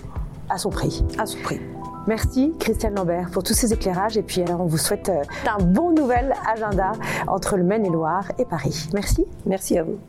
À 0.48 0.58
son 0.58 0.70
prix. 0.70 1.04
À 1.16 1.26
son 1.26 1.38
prix. 1.38 1.60
Merci 2.06 2.54
Christiane 2.58 2.94
Lambert 2.94 3.30
pour 3.30 3.42
tous 3.42 3.54
ces 3.54 3.72
éclairages 3.72 4.16
et 4.16 4.22
puis 4.22 4.42
alors 4.42 4.60
on 4.62 4.66
vous 4.66 4.78
souhaite 4.78 5.08
euh, 5.08 5.22
un 5.46 5.62
bon 5.62 5.92
nouvel 5.92 6.34
agenda 6.50 6.92
entre 7.26 7.56
le 7.56 7.64
Maine-et-Loire 7.64 8.32
et 8.38 8.44
Paris. 8.44 8.88
Merci. 8.94 9.26
Merci 9.46 9.78
à 9.78 9.84
vous. 9.84 9.98